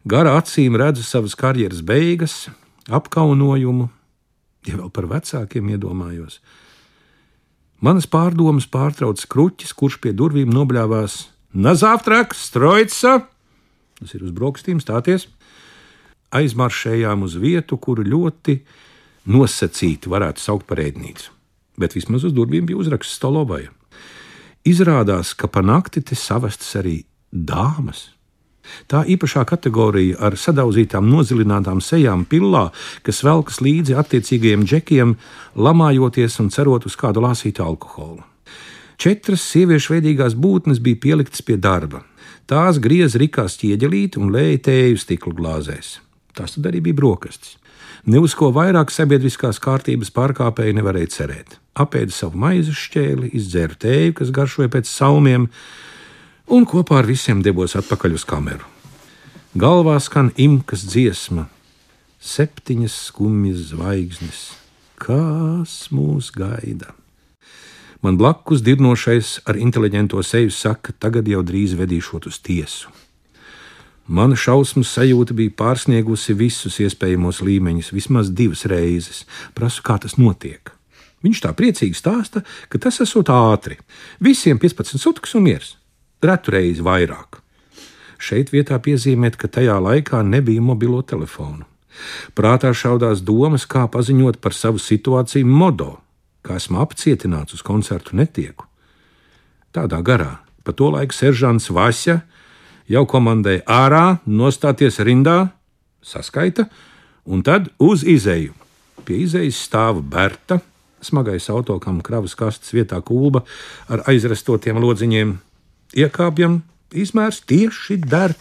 Gara 0.06 0.36
acīm 0.38 0.78
redzu 0.78 1.02
savas 1.02 1.34
karjeras 1.34 1.82
beigas, 1.82 2.46
apkaunojumu, 2.86 3.88
ja 4.66 4.78
vēl 4.78 4.92
par 4.94 5.08
vecākiem 5.10 5.72
iedomājos. 5.74 6.38
Manas 7.82 8.06
pārdomas 8.08 8.68
pārtrauc 8.70 9.20
kruķis, 9.28 9.74
kurš 9.76 9.98
pie 10.00 10.14
durvīm 10.16 10.52
nobļāvās 10.54 11.26
Nazāftraks, 11.56 12.46
Strojca, 12.48 13.18
tas 13.98 14.14
ir 14.14 14.24
uz 14.24 14.32
brokstīm 14.36 14.80
stāties. 14.82 15.26
Aizmaršējām 16.34 17.22
uz 17.22 17.36
vietu, 17.38 17.78
kuru 17.78 18.04
ļoti 18.06 18.58
nosacīti 19.30 20.10
varētu 20.10 20.42
saukt 20.42 20.66
par 20.66 20.82
ēdnīcu, 20.82 21.30
bet 21.78 21.94
vismaz 21.94 22.26
uz 22.26 22.34
durvīm 22.34 22.66
bija 22.66 22.80
uzraksts 22.82 23.18
Stolovaja. 23.18 23.70
Izrādās, 24.66 25.32
ka 25.38 25.46
pa 25.46 25.62
nakti 25.62 26.02
te 26.02 26.18
savestas 26.18 26.74
arī 26.80 26.98
dāmas. 27.30 28.10
Tā 28.90 29.04
īpašā 29.06 29.44
kategorija 29.46 30.18
ar 30.26 30.34
sadauzītām, 30.34 31.06
nozilinātām 31.06 31.78
sejām 31.78 32.24
pillā, 32.26 32.70
kas 33.06 33.22
velkas 33.22 33.60
līdzi 33.62 33.94
attiecīgajiem 34.00 34.64
džekiem, 34.66 35.14
lamājoties 35.54 36.40
un 36.42 36.50
cerot 36.50 36.88
uz 36.90 36.96
kādu 36.98 37.22
lāsītu 37.22 37.62
alkoholu. 37.62 38.24
Četras 38.98 39.44
sieviešu 39.52 39.94
veidīgās 39.94 40.34
būtnes 40.34 40.80
bija 40.82 40.98
pieliktas 41.02 41.44
pie 41.46 41.58
darba. 41.60 42.02
Tās 42.48 42.80
griez 42.82 43.14
rikās 43.18 43.58
ķieģelīti 43.60 44.18
un 44.22 44.32
lēja 44.34 44.62
tēju 44.70 44.98
stiklu 45.02 45.34
glāzēs. 45.36 45.98
Tas 46.36 46.56
tad 46.56 46.68
arī 46.68 46.82
bija 46.84 46.98
brokastis. 46.98 47.56
Ne 48.06 48.20
uz 48.22 48.36
ko 48.38 48.52
vairāk 48.54 48.92
sabiedriskās 48.94 49.58
kārtības 49.62 50.12
pārkāpēji 50.14 50.76
nevarēja 50.76 51.10
cerēt. 51.14 51.56
Apēda 51.74 52.14
savu 52.14 52.38
maizi 52.38 52.74
šķēli, 52.76 53.32
izdzēra 53.34 53.78
tēju, 53.82 54.14
kas 54.20 54.30
garšoja 54.36 54.70
pēc 54.72 54.86
salmiem, 54.90 55.48
un 56.46 56.66
kopā 56.68 57.00
ar 57.00 57.08
visiem 57.08 57.42
devos 57.42 57.74
atpakaļ 57.78 58.14
uz 58.18 58.26
kameru. 58.28 58.68
Galvā 59.56 59.96
skan 60.04 60.30
imkas 60.36 60.84
dziesma, 60.86 61.48
septiņas 62.20 63.00
skumjas 63.08 63.72
zvaigznes, 63.72 64.44
kas 65.00 65.88
mūs 65.90 66.30
gaida. 66.36 66.92
Man 68.04 68.20
blakus 68.20 68.62
dirnošais 68.62 69.40
ar 69.48 69.58
inteliģento 69.58 70.20
seju 70.22 70.52
saka, 70.54 70.92
tagad 70.94 71.26
jau 71.26 71.40
drīz 71.42 71.74
vedīšot 71.74 72.28
uz 72.30 72.38
tiesu. 72.44 72.92
Mana 74.06 74.36
šausmas 74.38 74.92
sajūta 74.94 75.34
bija 75.34 75.54
pārsniegusi 75.58 76.36
visus 76.38 76.78
iespējamos 76.82 77.42
līmeņus, 77.42 77.90
vismaz 77.94 78.30
divas 78.30 78.62
reizes. 78.70 79.24
Prasu, 79.54 79.82
kā 79.82 79.98
tas 80.02 80.14
notiek. 80.20 80.70
Viņš 81.26 81.42
tā 81.42 81.50
priecīgi 81.56 81.96
stāsta, 81.98 82.44
ka 82.70 82.78
tas 82.78 83.00
esot 83.02 83.32
ātri. 83.34 83.80
Visiem 84.22 84.60
15 84.62 85.02
sutkas 85.02 85.34
un 85.34 85.48
miers 85.48 85.74
retu 86.26 86.52
reizi 86.54 86.84
vairāk. 86.84 87.40
Šeit 88.16 88.52
vietā 88.54 88.78
piezīmēt, 88.80 89.36
ka 89.36 89.48
tajā 89.52 89.76
laikā 89.82 90.22
nebija 90.24 90.62
mobilo 90.64 91.02
telefonu. 91.02 91.66
Prātā 92.36 92.72
šaudās 92.76 93.22
domas, 93.24 93.66
kā 93.68 93.86
paziņot 93.92 94.40
par 94.40 94.56
savu 94.56 94.80
situāciju 94.80 95.46
modo, 95.48 95.96
kā 96.44 96.56
esmu 96.60 96.80
apcietināts 96.84 97.56
uz 97.56 97.62
koncertu 97.64 98.16
netieku. 98.16 98.66
Tādā 99.72 100.00
garā, 100.04 100.40
pa 100.64 100.72
to 100.72 100.90
laiku 100.92 101.16
seržants 101.16 101.68
Vasja 101.72 102.20
jau 102.90 103.04
komandēja 103.08 103.64
ārā, 103.66 104.04
nostāties 104.26 105.00
rindā, 105.04 105.50
saskaita, 106.06 106.68
un 107.26 107.42
tad 107.46 107.70
uz 107.82 108.04
izēju. 108.06 108.54
Pie 109.06 109.22
izējas 109.24 109.58
stāva 109.68 110.02
Berta, 110.02 110.60
smagais 111.04 111.48
auto, 111.52 111.78
kam 111.82 112.00
kravas 112.04 112.34
kastes 112.38 112.72
vietā 112.74 112.98
kulba 113.04 113.44
ar 113.92 114.02
aizrastotiem 114.10 114.80
lodziņiem, 114.82 115.36
iekāpjam, 115.96 116.60
izmērs 116.96 117.42
tieši 117.46 118.00
der, 118.02 118.34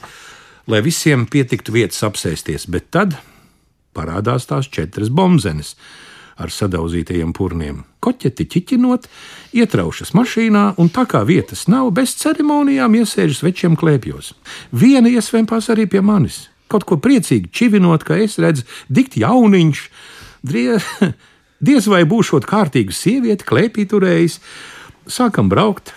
lai 0.70 0.82
visiem 0.86 1.28
pietiktu 1.30 1.76
vietas 1.76 2.02
apsēsties, 2.08 2.70
bet 2.72 2.90
tad 2.94 3.18
parādās 3.96 4.48
tās 4.50 4.70
četras 4.72 5.12
bombzenes 5.14 5.76
ar 6.36 6.52
sadauzītajiem 6.52 7.32
purniem. 7.36 7.84
Koķeti 8.04 8.46
ķiķinot, 8.52 9.08
ietraušas 9.56 10.14
mašīnā, 10.18 10.66
un 10.82 10.92
tā 10.94 11.06
kā 11.10 11.24
vietas 11.28 11.66
nav, 11.72 11.92
bez 11.96 12.16
ceremonijām 12.20 12.98
iesēžas 13.00 13.44
večiem 13.46 13.78
klēpjos. 13.80 14.34
Viena 14.76 15.12
iesvēmpās 15.12 15.72
arī 15.74 15.88
pie 15.90 16.04
manis, 16.06 16.46
kaut 16.72 16.88
ko 16.88 17.00
priecīgi 17.02 17.52
čivinot, 17.56 18.04
ka 18.04 18.20
es 18.22 18.38
redzu 18.42 18.66
dikt 18.90 19.18
jauniņš, 19.22 19.84
diez, 20.46 20.90
diez 21.68 21.92
vai 21.92 22.04
būšot 22.10 22.48
kārtīgu 22.50 22.96
sievieti, 22.96 23.48
klēpī 23.48 23.88
turējis. 23.90 24.42
Sākam 25.08 25.50
braukt, 25.52 25.96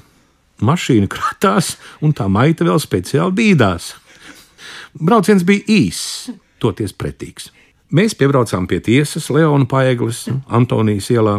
Mašīna 0.59 1.07
kratās, 1.07 1.77
un 2.03 2.11
tā 2.17 2.27
maita 2.27 2.67
vēl 2.67 2.81
speciāli 2.83 3.37
bīdās. 3.37 3.93
Brauciens 4.99 5.45
bija 5.47 5.63
īss, 5.71 6.33
toties 6.59 6.95
pretīgs. 6.99 7.53
Mēs 7.89 8.13
piebraucām 8.13 8.67
pie 8.69 8.83
tiesas 8.85 9.31
Leona 9.33 9.65
Paeglis, 9.65 10.27
Antonijas 10.53 11.07
ielā, 11.09 11.39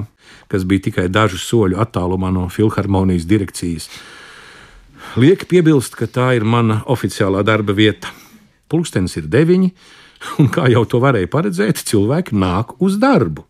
kas 0.49 0.63
bija 0.65 0.87
tikai 0.87 1.03
dažu 1.05 1.37
soļu 1.37 1.77
attālumā 1.77 2.31
no 2.33 2.47
filharmonijas 2.49 3.27
direkcijas. 3.29 3.85
Lieki 5.13 5.45
piebilst, 5.45 5.93
ka 5.93 6.07
tā 6.09 6.31
ir 6.39 6.45
mana 6.45 6.79
oficiālā 6.89 7.43
darba 7.45 7.75
vieta. 7.77 8.09
Pulkstenis 8.65 9.13
ir 9.21 9.27
deviņi, 9.29 9.69
un 10.41 10.49
kā 10.49 10.65
jau 10.73 10.81
to 10.89 11.03
varēja 11.03 11.29
paredzēt, 11.29 11.83
cilvēki 11.85 12.41
nāk 12.41 12.73
uz 12.81 12.97
darbu. 12.97 13.45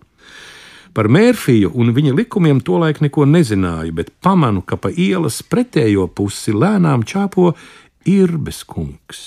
Par 0.91 1.07
Mērfiju 1.07 1.71
un 1.79 1.95
viņa 1.95 2.17
likumiem 2.19 2.59
tolaik 2.59 2.99
neko 2.99 3.23
nezināju, 3.23 3.95
bet 3.95 4.11
pamanu, 4.19 4.59
ka 4.59 4.75
pa 4.75 4.91
ielas 4.91 5.39
pretējo 5.47 6.09
pusi 6.11 6.51
lēnām 6.51 7.07
čāpo 7.07 7.53
Irbes 8.03 8.65
kungs, 8.67 9.25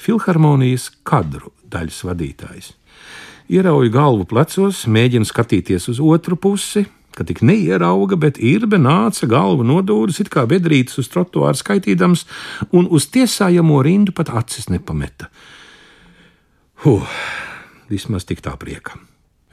filharmonijas 0.00 0.88
kadru 1.04 1.52
daļas 1.68 2.04
vadītājs. 2.08 2.77
Ierauju 3.48 3.88
galvu 3.88 4.26
plecos, 4.28 4.82
mēģinu 4.84 5.24
skatīties 5.24 5.88
uz 5.88 6.00
otru 6.04 6.36
pusi, 6.36 6.84
ka 7.16 7.24
tik 7.24 7.40
neierauga, 7.40 8.18
bet 8.20 8.36
Irbe 8.44 8.76
nāca 8.76 9.26
galvu 9.30 9.64
nodūris, 9.64 10.20
it 10.20 10.28
kā 10.28 10.44
bedrītis 10.48 11.00
uz 11.00 11.08
trotuāru 11.08 11.56
skaitīdams, 11.56 12.26
un 12.76 12.90
uz 12.92 13.08
tiesājamo 13.08 13.80
rindu 13.82 14.12
pat 14.12 14.34
acis 14.36 14.68
nepameta. 14.68 15.30
Huh, 16.84 17.08
vismaz 17.88 18.28
tik 18.28 18.44
tā 18.44 18.52
prieka. 18.60 19.00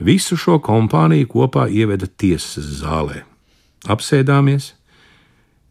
Visu 0.03 0.35
šo 0.35 0.59
kompāniju 0.59 1.31
kopā 1.31 1.69
ieveda 1.71 2.11
tiesas 2.11 2.67
zālē. 2.81 3.23
Apsēdāmies, 3.87 4.73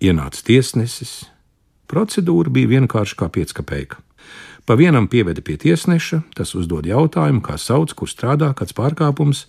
ienāca 0.00 0.40
tiesnesis. 0.48 1.26
Procedūra 1.92 2.48
bija 2.48 2.72
vienkārša 2.72 3.20
kā 3.20 3.28
pieckapeika. 3.28 4.00
Pa 4.64 4.78
vienam 4.80 5.08
pieveda 5.12 5.42
pie 5.44 5.58
tiesneša, 5.60 6.22
tas 6.36 6.54
uzdod 6.56 6.86
jautājumu, 6.88 7.42
kā 7.44 7.58
sauc, 7.60 7.92
kur 7.92 8.08
strādā, 8.08 8.54
kāds 8.56 8.72
pārkāpums. 8.72 9.44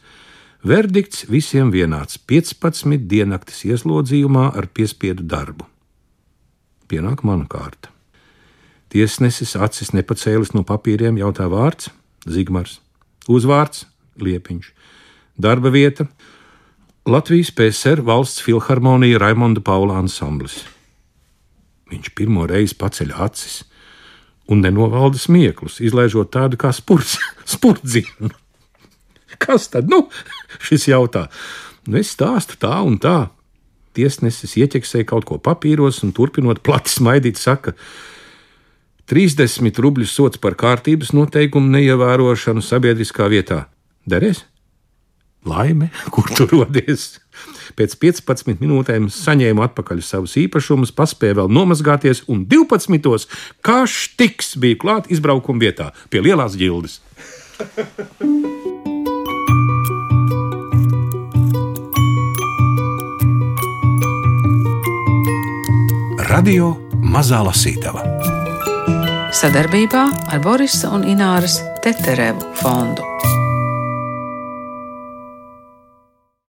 Verdikts 0.66 1.24
visiem 1.32 1.72
vienāds- 1.72 2.20
15 2.28 3.08
diennaktis 3.08 3.64
ieslodzījumā 3.64 4.58
ar 4.58 4.68
piespiedu 4.68 5.24
darbu. 5.24 5.66
Pienāk 6.90 7.24
mana 7.24 7.46
kārta. 7.46 7.90
Tiesnesis 8.90 9.56
acis 9.56 9.92
nepacēlis 9.92 10.54
no 10.54 10.64
papīriem, 10.64 11.18
jautā 11.18 11.48
vārds- 11.48 11.90
Zigmars, 12.28 12.80
uzvārds 13.28 13.86
Liepiņš. 14.20 14.72
Darba 15.40 15.70
vieta- 15.72 16.08
Latvijas 17.06 17.52
PSR 17.52 18.02
valsts 18.02 18.42
filharmonija 18.42 19.20
Raimonda 19.20 19.64
Paula 19.64 20.02
ansamblis. 20.02 20.66
Viņš 21.90 22.10
pirmo 22.16 22.48
reizi 22.48 22.76
paceļ 22.76 23.14
acis 23.20 23.64
un 24.52 24.62
nenovalda 24.62 25.20
smieklus, 25.20 25.80
izlaižot 25.84 26.32
tādu 26.34 26.60
kā 26.62 26.72
spurts, 26.76 27.18
spurtdzienu. 27.56 28.32
Kas 29.42 29.68
tad? 29.72 29.90
Nu, 29.92 30.06
šis 30.64 30.88
jautā. 30.92 31.28
Nu, 31.86 32.00
es 32.00 32.14
stāstu 32.16 32.58
tā 32.62 32.78
un 32.86 33.00
tā. 33.02 33.30
Tiesnesis 33.96 34.58
ieķeksēja 34.60 35.08
kaut 35.08 35.28
ko 35.28 35.38
papīros 35.40 36.02
un 36.04 36.12
turpinot 36.16 36.62
plati 36.66 36.92
smaidīt, 36.92 37.40
saka, 37.40 37.76
30 39.12 39.80
rubļu 39.86 40.08
sots 40.10 40.42
par 40.42 40.56
kārtības 40.60 41.14
noteikumu 41.14 41.70
neievērošanu 41.76 42.64
sabiedriskā 42.66 43.28
vietā. 43.32 43.66
Derēs? 44.10 44.44
Laime, 45.46 45.92
kur 46.14 46.32
tu 46.34 46.48
rodies? 46.50 47.16
Pēc 47.76 47.98
15 48.02 48.62
minūtēm 48.62 49.10
saņēmu 49.14 49.66
atpakaļ 49.66 50.04
savus 50.06 50.38
īpašumus, 50.42 50.94
paspēju 50.96 51.42
vēl 51.42 51.52
nomazgāties, 51.52 52.26
un 52.32 52.46
12. 52.50 53.28
kā 53.66 53.84
štiks 53.90 54.56
bija 54.62 54.80
klāt 54.82 55.12
izbraukuma 55.12 55.68
vietā 55.68 55.92
pie 56.10 56.24
lielās 56.26 56.58
ģildes. 56.60 57.02
Radio 66.26 66.74
Mazā 67.00 67.40
Lasītava 67.46 68.04
Sadarbībā 69.36 70.04
ar 70.32 70.40
Borisa 70.44 70.94
un 70.96 71.04
Ināras 71.12 71.60
Teterevu 71.84 72.54
fondu. 72.60 73.04